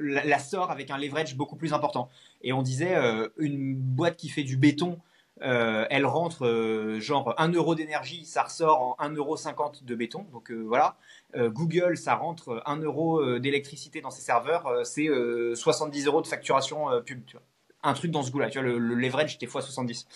[0.00, 2.08] la, sort avec un leverage beaucoup plus important.
[2.42, 4.98] Et on disait euh, une boîte qui fait du béton,
[5.42, 9.36] euh, elle rentre genre 1 euro d'énergie, ça ressort en 1,50 euro
[9.82, 10.26] de béton.
[10.32, 10.96] Donc voilà.
[11.36, 15.08] Google, ça rentre 1 euro d'électricité dans ses serveurs, c'est
[15.54, 17.22] 70 euros de facturation pub.
[17.82, 18.48] Un truc dans ce goût-là.
[18.48, 20.06] Tu vois, le, le leverage était x 70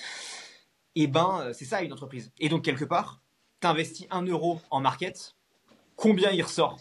[0.99, 2.33] et eh ben euh, c'est ça une entreprise.
[2.41, 3.21] Et donc quelque part,
[3.61, 5.37] tu investis un euro en market,
[5.95, 6.77] combien il ressort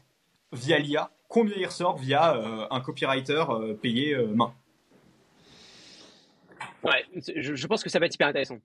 [0.52, 4.56] via l'IA, combien il ressort via euh, un copywriter euh, payé main?
[6.88, 8.60] Ouais, je, pense que ça va être hyper intéressant.